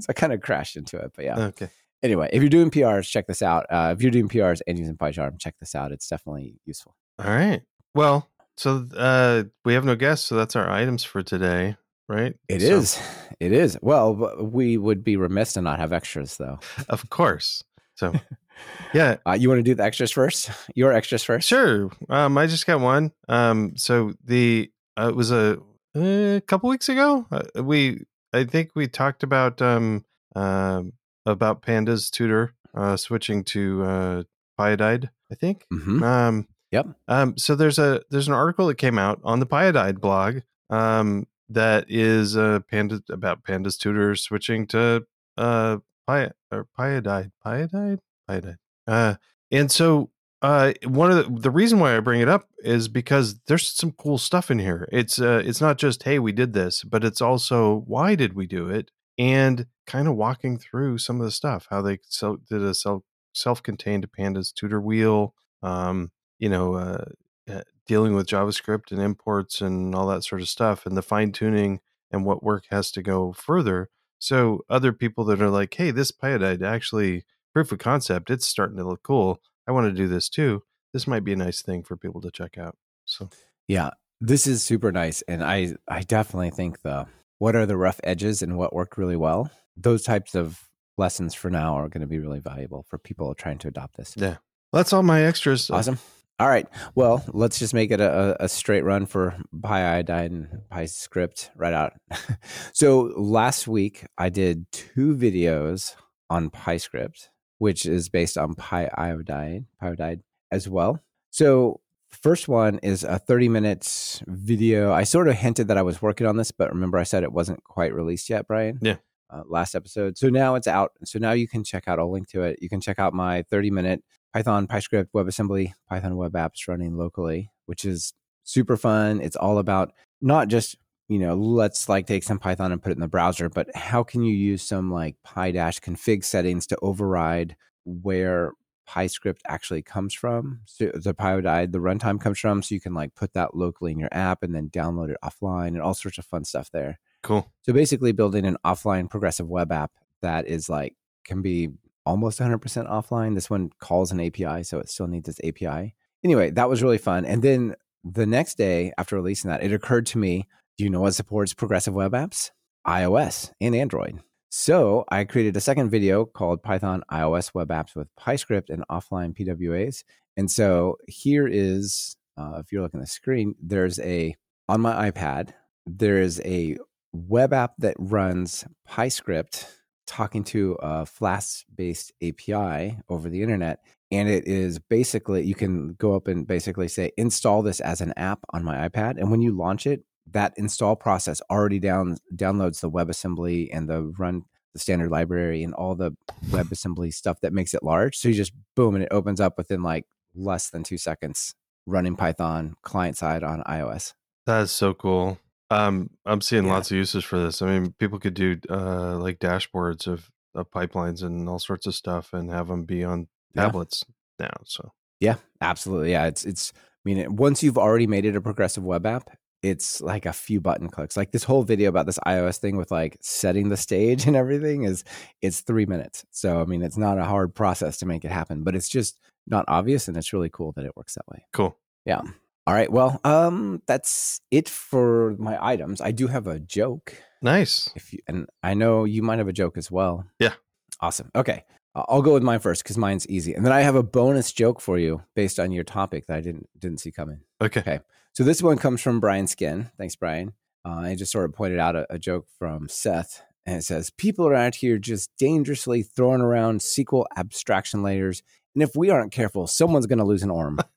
so 0.00 0.06
I 0.08 0.12
kind 0.14 0.32
of 0.32 0.40
crashed 0.40 0.76
into 0.76 0.96
it, 0.96 1.12
but 1.14 1.24
yeah. 1.24 1.38
okay, 1.38 1.68
Anyway, 2.02 2.28
if 2.32 2.42
you're 2.42 2.48
doing 2.50 2.70
PRs, 2.70 3.08
check 3.08 3.26
this 3.26 3.42
out. 3.42 3.66
Uh, 3.70 3.94
if 3.96 4.02
you're 4.02 4.10
doing 4.10 4.28
PRs 4.28 4.60
and 4.66 4.78
using 4.78 4.96
PyCharm, 4.96 5.38
check 5.38 5.54
this 5.60 5.74
out. 5.74 5.92
It's 5.92 6.08
definitely 6.08 6.56
useful. 6.64 6.96
all 7.22 7.30
right. 7.30 7.62
Well, 7.94 8.28
so 8.62 8.86
uh, 8.96 9.44
we 9.64 9.74
have 9.74 9.84
no 9.84 9.96
guests, 9.96 10.26
so 10.26 10.36
that's 10.36 10.54
our 10.56 10.70
items 10.70 11.02
for 11.04 11.22
today, 11.22 11.76
right? 12.08 12.34
It 12.48 12.60
So, 12.60 12.78
is. 12.78 12.98
It 13.40 13.52
is. 13.52 13.76
Well, 13.82 14.14
we 14.40 14.76
would 14.78 15.02
be 15.02 15.16
remiss 15.16 15.54
to 15.54 15.62
not 15.62 15.78
have 15.80 15.92
extras, 15.92 16.36
though. 16.36 16.58
of 16.88 17.10
course. 17.10 17.64
So, 17.96 18.12
yeah, 18.94 19.16
Uh, 19.26 19.32
you 19.32 19.48
want 19.48 19.58
to 19.58 19.62
do 19.62 19.74
the 19.74 19.82
extras 19.82 20.12
first? 20.12 20.50
Your 20.74 20.92
extras 20.92 21.24
first? 21.24 21.48
Sure. 21.48 21.90
Um, 22.08 22.38
I 22.38 22.46
just 22.46 22.66
got 22.66 22.80
one. 22.80 23.12
Um, 23.28 23.76
so 23.76 24.12
the 24.24 24.70
uh, 24.96 25.08
it 25.08 25.16
was 25.16 25.30
a, 25.32 25.58
a 25.96 26.40
couple 26.46 26.70
weeks 26.70 26.88
ago. 26.88 27.26
Uh, 27.32 27.62
we 27.62 28.04
I 28.32 28.44
think 28.44 28.70
we 28.74 28.86
talked 28.86 29.22
about 29.22 29.60
um 29.60 30.04
um 30.36 30.92
about 31.26 31.62
pandas 31.62 32.10
tutor 32.10 32.54
uh 32.74 32.96
switching 32.96 33.44
to 33.44 33.82
uh 33.84 34.22
Pyodide. 34.58 35.10
I 35.30 35.34
think. 35.34 35.64
hmm 35.70 36.02
Um. 36.02 36.46
Yep. 36.72 36.88
Um. 37.08 37.38
So 37.38 37.54
there's 37.54 37.78
a 37.78 38.02
there's 38.10 38.28
an 38.28 38.34
article 38.34 38.66
that 38.66 38.76
came 38.78 38.98
out 38.98 39.20
on 39.24 39.40
the 39.40 39.46
Pyodide 39.46 40.00
blog. 40.00 40.40
Um. 40.70 41.26
That 41.48 41.84
is 41.88 42.34
uh 42.34 42.60
panda 42.70 43.02
about 43.10 43.44
pandas 43.44 43.78
tutor 43.78 44.16
switching 44.16 44.66
to 44.68 45.04
uh 45.36 45.78
Py 46.08 46.28
or 46.50 46.66
Pyodide 46.78 47.30
Pyodide 47.44 47.98
Pyodide. 48.28 48.56
Uh. 48.86 49.16
And 49.50 49.70
so 49.70 50.10
uh, 50.42 50.72
one 50.84 51.10
of 51.12 51.16
the 51.16 51.40
the 51.40 51.50
reason 51.50 51.78
why 51.78 51.96
I 51.96 52.00
bring 52.00 52.20
it 52.20 52.28
up 52.28 52.48
is 52.58 52.88
because 52.88 53.38
there's 53.46 53.68
some 53.68 53.92
cool 53.92 54.18
stuff 54.18 54.50
in 54.50 54.58
here. 54.58 54.88
It's 54.90 55.20
uh, 55.20 55.40
it's 55.44 55.60
not 55.60 55.78
just 55.78 56.02
hey 56.02 56.18
we 56.18 56.32
did 56.32 56.52
this, 56.52 56.82
but 56.82 57.04
it's 57.04 57.20
also 57.20 57.84
why 57.86 58.16
did 58.16 58.32
we 58.34 58.46
do 58.46 58.68
it, 58.68 58.90
and 59.16 59.66
kind 59.86 60.08
of 60.08 60.16
walking 60.16 60.58
through 60.58 60.98
some 60.98 61.20
of 61.20 61.24
the 61.24 61.30
stuff, 61.30 61.68
how 61.70 61.80
they 61.80 62.00
so 62.08 62.38
did 62.50 62.60
a 62.60 62.74
self 62.74 63.04
self 63.32 63.62
contained 63.62 64.10
pandas 64.18 64.52
tutor 64.52 64.80
wheel, 64.80 65.34
um, 65.62 66.10
you 66.42 66.48
know, 66.48 66.74
uh, 66.74 67.04
uh, 67.48 67.62
dealing 67.86 68.16
with 68.16 68.26
JavaScript 68.26 68.90
and 68.90 69.00
imports 69.00 69.60
and 69.60 69.94
all 69.94 70.08
that 70.08 70.24
sort 70.24 70.40
of 70.40 70.48
stuff, 70.48 70.84
and 70.84 70.96
the 70.96 71.02
fine 71.02 71.30
tuning 71.30 71.78
and 72.10 72.24
what 72.24 72.42
work 72.42 72.64
has 72.70 72.90
to 72.90 73.00
go 73.00 73.32
further. 73.32 73.90
So 74.18 74.64
other 74.68 74.92
people 74.92 75.24
that 75.26 75.40
are 75.40 75.50
like, 75.50 75.72
hey, 75.72 75.92
this 75.92 76.10
Pyodide 76.10 76.60
actually 76.60 77.24
proof 77.52 77.70
of 77.70 77.78
concept, 77.78 78.28
it's 78.28 78.44
starting 78.44 78.76
to 78.78 78.84
look 78.84 79.04
cool. 79.04 79.40
I 79.68 79.72
want 79.72 79.86
to 79.86 79.92
do 79.92 80.08
this 80.08 80.28
too. 80.28 80.64
This 80.92 81.06
might 81.06 81.22
be 81.22 81.32
a 81.32 81.36
nice 81.36 81.62
thing 81.62 81.84
for 81.84 81.96
people 81.96 82.20
to 82.22 82.30
check 82.32 82.58
out. 82.58 82.76
So 83.04 83.30
Yeah, 83.68 83.90
this 84.20 84.48
is 84.48 84.64
super 84.64 84.90
nice, 84.90 85.22
and 85.22 85.44
I 85.44 85.76
I 85.86 86.00
definitely 86.00 86.50
think 86.50 86.82
the 86.82 87.06
what 87.38 87.54
are 87.54 87.66
the 87.66 87.76
rough 87.76 88.00
edges 88.02 88.42
and 88.42 88.58
what 88.58 88.74
worked 88.74 88.98
really 88.98 89.16
well. 89.16 89.48
Those 89.76 90.02
types 90.02 90.34
of 90.34 90.68
lessons 90.98 91.34
for 91.34 91.50
now 91.50 91.76
are 91.76 91.88
going 91.88 92.00
to 92.00 92.08
be 92.08 92.18
really 92.18 92.40
valuable 92.40 92.84
for 92.88 92.98
people 92.98 93.32
trying 93.36 93.58
to 93.58 93.68
adopt 93.68 93.96
this. 93.96 94.14
yeah, 94.16 94.38
that's 94.72 94.92
all 94.92 95.04
my 95.04 95.22
extras. 95.22 95.70
Awesome. 95.70 96.00
All 96.42 96.48
right. 96.48 96.66
Well, 96.96 97.24
let's 97.28 97.60
just 97.60 97.72
make 97.72 97.92
it 97.92 98.00
a, 98.00 98.36
a 98.42 98.48
straight 98.48 98.82
run 98.82 99.06
for 99.06 99.36
Pyodide 99.60 100.26
and 100.26 100.48
PyScript 100.72 101.50
right 101.54 101.72
out. 101.72 101.92
so 102.72 103.12
last 103.16 103.68
week 103.68 104.04
I 104.18 104.28
did 104.28 104.66
two 104.72 105.14
videos 105.14 105.94
on 106.28 106.50
PyScript, 106.50 107.28
which 107.58 107.86
is 107.86 108.08
based 108.08 108.36
on 108.36 108.56
Pyodide, 108.56 109.66
Pyodide 109.80 110.22
as 110.50 110.68
well. 110.68 110.98
So 111.30 111.80
first 112.10 112.48
one 112.48 112.80
is 112.82 113.04
a 113.04 113.20
30 113.20 113.48
minutes 113.48 114.20
video. 114.26 114.92
I 114.92 115.04
sort 115.04 115.28
of 115.28 115.36
hinted 115.36 115.68
that 115.68 115.78
I 115.78 115.82
was 115.82 116.02
working 116.02 116.26
on 116.26 116.38
this, 116.38 116.50
but 116.50 116.72
remember 116.72 116.98
I 116.98 117.04
said 117.04 117.22
it 117.22 117.32
wasn't 117.32 117.62
quite 117.62 117.94
released 117.94 118.28
yet, 118.28 118.48
Brian? 118.48 118.80
Yeah. 118.82 118.96
Uh, 119.30 119.44
last 119.46 119.76
episode. 119.76 120.18
So 120.18 120.28
now 120.28 120.56
it's 120.56 120.66
out. 120.66 120.90
So 121.04 121.20
now 121.20 121.30
you 121.30 121.46
can 121.46 121.62
check 121.62 121.86
out, 121.86 122.00
I'll 122.00 122.10
link 122.10 122.28
to 122.30 122.42
it. 122.42 122.58
You 122.60 122.68
can 122.68 122.80
check 122.80 122.98
out 122.98 123.14
my 123.14 123.42
30 123.42 123.70
minute 123.70 124.02
Python, 124.32 124.66
PyScript, 124.66 125.08
WebAssembly, 125.14 125.72
Python 125.88 126.16
web 126.16 126.32
apps 126.32 126.66
running 126.66 126.96
locally, 126.96 127.50
which 127.66 127.84
is 127.84 128.14
super 128.44 128.76
fun. 128.76 129.20
It's 129.20 129.36
all 129.36 129.58
about 129.58 129.92
not 130.20 130.48
just, 130.48 130.76
you 131.08 131.18
know, 131.18 131.34
let's 131.34 131.88
like 131.88 132.06
take 132.06 132.22
some 132.22 132.38
Python 132.38 132.72
and 132.72 132.82
put 132.82 132.90
it 132.90 132.96
in 132.96 133.00
the 133.00 133.08
browser, 133.08 133.48
but 133.48 133.74
how 133.76 134.02
can 134.02 134.22
you 134.22 134.34
use 134.34 134.62
some 134.62 134.90
like 134.90 135.16
PyDash 135.26 135.80
config 135.80 136.24
settings 136.24 136.66
to 136.68 136.78
override 136.80 137.56
where 137.84 138.52
PyScript 138.88 139.40
actually 139.46 139.82
comes 139.82 140.14
from? 140.14 140.60
So 140.64 140.90
the 140.94 141.14
Pyodide, 141.14 141.72
the 141.72 141.78
runtime 141.78 142.20
comes 142.20 142.38
from, 142.38 142.62
so 142.62 142.74
you 142.74 142.80
can 142.80 142.94
like 142.94 143.14
put 143.14 143.34
that 143.34 143.54
locally 143.54 143.92
in 143.92 143.98
your 143.98 144.08
app 144.12 144.42
and 144.42 144.54
then 144.54 144.70
download 144.70 145.10
it 145.10 145.18
offline 145.22 145.68
and 145.68 145.82
all 145.82 145.94
sorts 145.94 146.18
of 146.18 146.24
fun 146.24 146.44
stuff 146.44 146.70
there. 146.70 146.98
Cool. 147.22 147.52
So 147.62 147.72
basically, 147.72 148.12
building 148.12 148.44
an 148.44 148.56
offline 148.64 149.08
progressive 149.08 149.48
web 149.48 149.70
app 149.70 149.92
that 150.22 150.48
is 150.48 150.68
like 150.68 150.96
can 151.24 151.42
be 151.42 151.68
almost 152.04 152.40
100% 152.40 152.60
offline. 152.88 153.34
This 153.34 153.50
one 153.50 153.70
calls 153.80 154.12
an 154.12 154.20
API, 154.20 154.62
so 154.62 154.78
it 154.78 154.88
still 154.88 155.06
needs 155.06 155.28
its 155.28 155.40
API. 155.44 155.94
Anyway, 156.24 156.50
that 156.50 156.68
was 156.68 156.82
really 156.82 156.98
fun. 156.98 157.24
And 157.24 157.42
then 157.42 157.74
the 158.04 158.26
next 158.26 158.56
day 158.56 158.92
after 158.98 159.16
releasing 159.16 159.50
that, 159.50 159.62
it 159.62 159.72
occurred 159.72 160.06
to 160.06 160.18
me 160.18 160.46
do 160.78 160.84
you 160.84 160.90
know 160.90 161.02
what 161.02 161.14
supports 161.14 161.52
progressive 161.52 161.94
web 161.94 162.12
apps? 162.12 162.50
iOS 162.86 163.52
and 163.60 163.74
Android. 163.74 164.20
So 164.48 165.04
I 165.08 165.24
created 165.24 165.56
a 165.56 165.60
second 165.60 165.90
video 165.90 166.24
called 166.24 166.62
Python 166.62 167.02
iOS 167.10 167.54
web 167.54 167.68
apps 167.68 167.94
with 167.94 168.08
PyScript 168.18 168.68
and 168.68 168.84
offline 168.90 169.36
PWAs. 169.36 170.02
And 170.36 170.50
so 170.50 170.96
here 171.06 171.46
is, 171.46 172.16
uh, 172.36 172.54
if 172.58 172.72
you're 172.72 172.82
looking 172.82 173.00
at 173.00 173.04
the 173.06 173.12
screen, 173.12 173.54
there's 173.62 173.98
a, 174.00 174.34
on 174.68 174.80
my 174.80 175.10
iPad, 175.10 175.50
there 175.86 176.20
is 176.20 176.40
a 176.44 176.76
web 177.12 177.52
app 177.52 177.74
that 177.78 177.96
runs 177.98 178.64
PyScript 178.88 179.66
talking 180.06 180.44
to 180.44 180.76
a 180.80 181.06
Flask 181.06 181.64
based 181.74 182.12
API 182.22 182.98
over 183.08 183.28
the 183.28 183.42
internet. 183.42 183.80
And 184.10 184.28
it 184.28 184.46
is 184.46 184.78
basically, 184.78 185.42
you 185.44 185.54
can 185.54 185.94
go 185.94 186.14
up 186.14 186.28
and 186.28 186.46
basically 186.46 186.88
say, 186.88 187.12
install 187.16 187.62
this 187.62 187.80
as 187.80 188.00
an 188.00 188.12
app 188.16 188.40
on 188.50 188.62
my 188.62 188.88
iPad. 188.88 189.18
And 189.18 189.30
when 189.30 189.40
you 189.40 189.56
launch 189.56 189.86
it, 189.86 190.04
that 190.30 190.52
install 190.56 190.96
process 190.96 191.40
already 191.50 191.78
down 191.78 192.16
downloads 192.34 192.80
the 192.80 192.90
WebAssembly 192.90 193.70
and 193.72 193.88
the 193.88 194.02
run 194.18 194.44
the 194.72 194.78
standard 194.78 195.10
library 195.10 195.62
and 195.62 195.74
all 195.74 195.94
the 195.94 196.12
WebAssembly 196.46 197.12
stuff 197.12 197.40
that 197.42 197.52
makes 197.52 197.74
it 197.74 197.82
large. 197.82 198.16
So 198.16 198.28
you 198.28 198.34
just 198.34 198.52
boom, 198.74 198.94
and 198.94 199.04
it 199.04 199.08
opens 199.10 199.40
up 199.40 199.58
within 199.58 199.82
like 199.82 200.06
less 200.34 200.70
than 200.70 200.82
two 200.82 200.98
seconds, 200.98 201.54
running 201.86 202.16
Python 202.16 202.76
client 202.82 203.16
side 203.16 203.42
on 203.42 203.62
iOS. 203.64 204.14
That 204.46 204.62
is 204.62 204.72
so 204.72 204.94
cool. 204.94 205.38
Um, 205.72 206.10
I'm 206.26 206.40
seeing 206.40 206.66
Yeah. 206.66 206.72
lots 206.74 206.90
of 206.90 206.96
uses 206.96 207.24
for 207.24 207.38
this. 207.38 207.62
I 207.62 207.66
mean, 207.66 207.92
people 207.98 208.18
could 208.18 208.34
do 208.34 208.58
uh, 208.70 209.16
like 209.18 209.38
dashboards 209.38 210.06
of, 210.06 210.30
of 210.54 210.70
pipelines 210.70 211.22
and 211.22 211.48
all 211.48 211.58
sorts 211.58 211.86
of 211.86 211.94
stuff, 211.94 212.32
and 212.32 212.50
have 212.50 212.68
them 212.68 212.84
be 212.84 213.04
on 213.04 213.28
Yeah. 213.54 213.62
tablets 213.64 214.04
now. 214.38 214.50
So 214.64 214.92
Yeah, 215.20 215.36
absolutely. 215.60 216.10
Yeah, 216.12 216.26
it's 216.26 216.44
it's. 216.44 216.72
I 216.76 216.80
mean, 217.04 217.36
once 217.36 217.62
you've 217.62 217.78
already 217.78 218.06
made 218.06 218.24
it 218.24 218.36
a 218.36 218.40
progressive 218.40 218.84
web 218.84 219.06
app, 219.06 219.28
it's 219.62 220.00
like 220.00 220.24
a 220.26 220.32
few 220.32 220.60
button 220.60 220.88
clicks. 220.88 221.16
Like 221.16 221.30
this 221.32 221.44
whole 221.44 221.62
video 221.64 221.88
about 221.88 222.06
this 222.06 222.18
iOS 222.26 222.58
thing 222.58 222.76
with 222.76 222.90
like 222.90 223.16
setting 223.20 223.68
the 223.68 223.76
stage 223.76 224.26
and 224.28 224.36
everything 224.36 224.84
is 224.84 225.04
it's 225.40 225.60
three 225.60 225.86
minutes. 225.86 226.24
So 226.30 226.60
I 226.60 226.64
mean, 226.64 226.82
it's 226.82 226.96
not 226.98 227.18
a 227.18 227.24
hard 227.24 227.54
process 227.54 227.96
to 227.98 228.06
make 228.06 228.24
it 228.24 228.30
happen, 228.30 228.62
but 228.64 228.74
it's 228.76 228.88
just 228.88 229.18
not 229.46 229.64
obvious, 229.68 230.06
and 230.08 230.16
it's 230.16 230.32
really 230.32 230.50
cool 230.50 230.72
that 230.72 230.84
it 230.84 230.96
works 230.96 231.14
that 231.14 231.26
way. 231.28 231.44
cool. 231.52 231.76
Yeah. 232.04 232.22
All 232.66 232.74
right. 232.74 232.90
Well, 232.90 233.20
um, 233.24 233.82
that's 233.86 234.40
it 234.50 234.68
for 234.68 235.34
my 235.38 235.58
items. 235.60 236.00
I 236.00 236.12
do 236.12 236.28
have 236.28 236.46
a 236.46 236.60
joke. 236.60 237.14
Nice. 237.42 237.90
If 237.96 238.12
you 238.12 238.20
and 238.28 238.46
I 238.62 238.74
know 238.74 239.04
you 239.04 239.22
might 239.22 239.38
have 239.38 239.48
a 239.48 239.52
joke 239.52 239.76
as 239.76 239.90
well. 239.90 240.24
Yeah. 240.38 240.54
Awesome. 241.00 241.30
Okay. 241.34 241.64
I'll 241.94 242.22
go 242.22 242.34
with 242.34 242.42
mine 242.42 242.60
first 242.60 242.82
because 242.82 242.96
mine's 242.96 243.26
easy, 243.28 243.52
and 243.52 243.66
then 243.66 243.72
I 243.72 243.82
have 243.82 243.96
a 243.96 244.02
bonus 244.02 244.50
joke 244.52 244.80
for 244.80 244.98
you 244.98 245.22
based 245.34 245.60
on 245.60 245.72
your 245.72 245.84
topic 245.84 246.26
that 246.26 246.38
I 246.38 246.40
didn't 246.40 246.68
didn't 246.78 247.00
see 247.00 247.12
coming. 247.12 247.40
Okay. 247.60 247.80
Okay. 247.80 248.00
So 248.32 248.44
this 248.44 248.62
one 248.62 248.78
comes 248.78 249.02
from 249.02 249.20
Brian 249.20 249.46
Skinn. 249.46 249.90
Thanks, 249.98 250.16
Brian. 250.16 250.54
Uh, 250.86 251.00
I 251.00 251.14
just 251.14 251.32
sort 251.32 251.44
of 251.44 251.52
pointed 251.54 251.78
out 251.78 251.94
a, 251.94 252.06
a 252.08 252.18
joke 252.18 252.46
from 252.58 252.88
Seth, 252.88 253.42
and 253.66 253.76
it 253.76 253.82
says, 253.82 254.08
"People 254.10 254.46
are 254.46 254.54
out 254.54 254.76
here 254.76 254.98
just 254.98 255.30
dangerously 255.38 256.02
throwing 256.02 256.40
around 256.40 256.80
SQL 256.80 257.26
abstraction 257.36 258.02
layers, 258.02 258.42
and 258.74 258.82
if 258.82 258.90
we 258.96 259.10
aren't 259.10 259.32
careful, 259.32 259.66
someone's 259.66 260.06
going 260.06 260.18
to 260.18 260.24
lose 260.24 260.42
an 260.42 260.50
arm." 260.50 260.78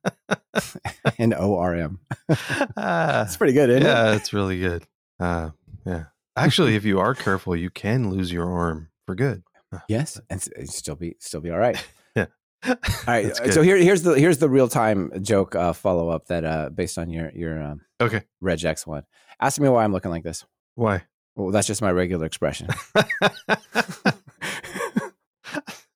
an 1.20 1.34
ORM. 1.34 2.00
It's 2.30 2.42
That's 2.76 3.38
pretty 3.38 3.54
good, 3.54 3.70
isn't 3.70 3.84
it? 3.84 3.86
yeah, 3.86 4.16
it's 4.16 4.32
really 4.34 4.60
good. 4.60 4.86
Uh, 5.20 5.50
yeah. 5.86 6.06
Actually, 6.38 6.76
if 6.76 6.86
you 6.86 7.00
are 7.00 7.14
careful, 7.14 7.56
you 7.56 7.70
can 7.70 8.10
lose 8.10 8.32
your 8.32 8.50
arm 8.50 8.90
for 9.06 9.16
good. 9.16 9.44
Yes, 9.90 10.20
and 10.30 10.42
still 10.42 10.96
be 10.96 11.16
still 11.20 11.42
be 11.42 11.52
all 11.52 11.58
right. 11.60 11.78
Yeah. 12.16 12.28
All 12.68 12.76
right. 13.08 13.36
So 13.54 13.62
here 13.62 13.76
here's 13.78 14.02
the 14.04 14.14
here's 14.14 14.38
the 14.40 14.50
real 14.50 14.68
time 14.70 15.12
joke 15.22 15.54
uh, 15.54 15.74
follow 15.74 16.10
up 16.10 16.26
that 16.28 16.44
uh, 16.46 16.70
based 16.70 16.98
on 16.98 17.10
your 17.10 17.30
your 17.36 17.62
um, 17.62 17.82
Okay. 18.02 18.24
regex 18.42 18.88
one. 18.88 19.04
Ask 19.40 19.60
me 19.60 19.68
why 19.70 19.84
I'm 19.84 19.92
looking 19.92 20.10
like 20.12 20.24
this. 20.24 20.46
Why? 20.76 21.04
Well, 21.36 21.52
that's 21.52 21.68
just 21.68 21.82
my 21.82 21.92
regular 21.92 22.26
expression. 22.26 22.70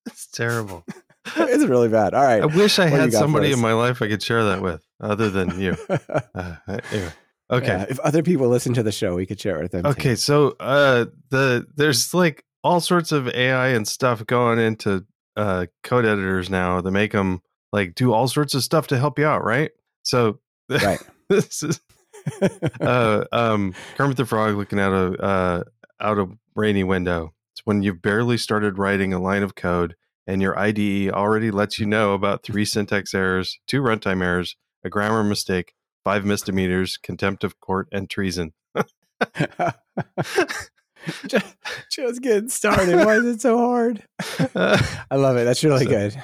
it's 0.05 0.27
terrible. 0.33 0.85
it's 1.49 1.65
really 1.65 1.87
bad. 1.89 2.13
All 2.13 2.23
right. 2.23 2.41
I 2.41 2.45
wish 2.45 2.79
I 2.79 2.87
had 2.87 3.11
somebody 3.13 3.51
in 3.51 3.59
my 3.59 3.73
life 3.73 4.01
I 4.01 4.07
could 4.07 4.23
share 4.23 4.43
that 4.45 4.61
with, 4.61 4.85
other 5.01 5.29
than 5.29 5.59
you. 5.59 5.75
Uh, 6.35 6.55
anyway. 6.91 7.11
Okay. 7.51 7.67
Yeah, 7.67 7.85
if 7.89 7.99
other 7.99 8.21
people 8.21 8.47
listen 8.47 8.73
to 8.75 8.83
the 8.83 8.91
show, 8.91 9.15
we 9.15 9.25
could 9.25 9.39
share 9.41 9.57
it 9.59 9.63
with 9.63 9.71
them. 9.71 9.83
too. 9.83 9.89
Okay, 9.89 10.15
so 10.15 10.55
uh 10.59 11.05
the 11.29 11.65
there's 11.75 12.13
like 12.13 12.45
all 12.63 12.79
sorts 12.79 13.11
of 13.11 13.27
AI 13.27 13.69
and 13.69 13.87
stuff 13.87 14.25
going 14.25 14.59
into 14.59 15.05
uh 15.35 15.65
code 15.83 16.05
editors 16.05 16.49
now 16.49 16.79
to 16.81 16.91
make 16.91 17.11
them 17.11 17.41
like 17.73 17.95
do 17.95 18.13
all 18.13 18.27
sorts 18.27 18.53
of 18.53 18.63
stuff 18.63 18.87
to 18.87 18.97
help 18.99 19.17
you 19.17 19.25
out, 19.25 19.43
right? 19.43 19.71
So 20.03 20.39
Right. 20.69 20.99
this 21.29 21.63
is 21.63 21.81
uh 22.79 23.25
um 23.31 23.73
Kermit 23.97 24.17
the 24.17 24.25
Frog 24.25 24.55
looking 24.55 24.79
out 24.79 24.93
a 24.93 25.21
uh 25.21 25.63
out 25.99 26.19
a 26.19 26.27
rainy 26.55 26.83
window. 26.83 27.33
It's 27.53 27.61
when 27.65 27.81
you've 27.81 28.01
barely 28.01 28.37
started 28.37 28.77
writing 28.77 29.11
a 29.13 29.19
line 29.19 29.43
of 29.43 29.55
code 29.55 29.95
and 30.29 30.41
your 30.41 30.57
IDE 30.57 31.09
already 31.11 31.49
lets 31.51 31.79
you 31.79 31.85
know 31.85 32.13
about 32.13 32.43
three 32.43 32.63
syntax 32.65 33.13
errors, 33.13 33.57
two 33.67 33.81
runtime 33.81 34.21
errors, 34.23 34.55
a 34.83 34.89
grammar 34.89 35.23
mistake, 35.23 35.73
five 36.03 36.23
misdemeanors, 36.25 36.97
contempt 36.97 37.43
of 37.43 37.59
court, 37.59 37.87
and 37.91 38.09
treason. 38.09 38.53
just, 41.27 41.55
just 41.91 42.21
getting 42.21 42.49
started. 42.49 42.95
Why 43.05 43.15
is 43.17 43.25
it 43.25 43.41
so 43.41 43.57
hard? 43.57 44.03
I 44.55 45.15
love 45.15 45.37
it. 45.37 45.45
That's 45.45 45.63
really 45.63 45.85
So- 45.85 45.89
good. 45.89 46.23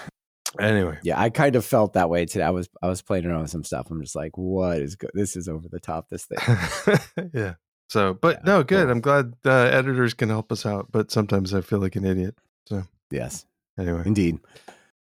anyway, 0.60 1.00
Yeah, 1.04 1.20
I 1.20 1.30
kind 1.30 1.56
of 1.56 1.66
felt 1.66 1.94
that 1.94 2.10
way 2.10 2.26
today. 2.26 2.44
I 2.46 2.50
was 2.52 2.70
I 2.82 2.88
was 2.88 3.02
playing 3.02 3.26
around 3.26 3.42
with 3.42 3.52
some 3.52 3.64
stuff. 3.64 3.88
I'm 3.90 4.02
just 4.02 4.16
like, 4.16 4.38
what 4.38 4.80
is 4.82 4.96
good? 4.96 5.12
This 5.14 5.36
is 5.36 5.48
over 5.48 5.68
the 5.68 5.80
top. 5.80 6.10
This 6.10 6.26
thing. 6.26 7.00
yeah. 7.34 7.56
So, 7.90 8.14
but 8.14 8.38
Yeah, 8.38 8.42
no, 8.54 8.64
good. 8.64 8.84
cool. 8.84 8.92
I'm 8.92 9.02
glad 9.02 9.34
uh, 9.46 9.50
editors 9.52 10.14
can 10.14 10.30
help 10.30 10.52
us 10.52 10.66
out, 10.66 10.92
but 10.92 11.12
sometimes 11.12 11.54
I 11.54 11.62
feel 11.62 11.80
like 11.80 11.96
an 11.96 12.06
idiot. 12.06 12.36
So 12.68 12.84
yes, 13.12 13.46
Anyway, 13.78 14.04
indeed. 14.06 14.40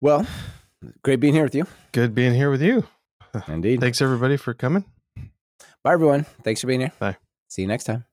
Well, 0.01 0.25
great 1.03 1.19
being 1.19 1.33
here 1.33 1.43
with 1.43 1.55
you. 1.55 1.65
good 1.91 2.13
being 2.13 2.33
here 2.33 2.51
with 2.51 2.61
you. 2.61 2.85
Indeed. 3.47 3.79
Thanks 3.79 4.01
everybody 4.01 4.37
for 4.37 4.53
coming. 4.53 4.85
Bye, 5.83 5.93
everyone. 5.93 6.25
Thanks 6.43 6.61
for 6.61 6.67
being 6.67 6.79
here. 6.81 6.91
Bye. 6.99 7.17
See 7.47 7.61
you 7.61 7.67
next 7.67 7.85
time. 7.85 8.05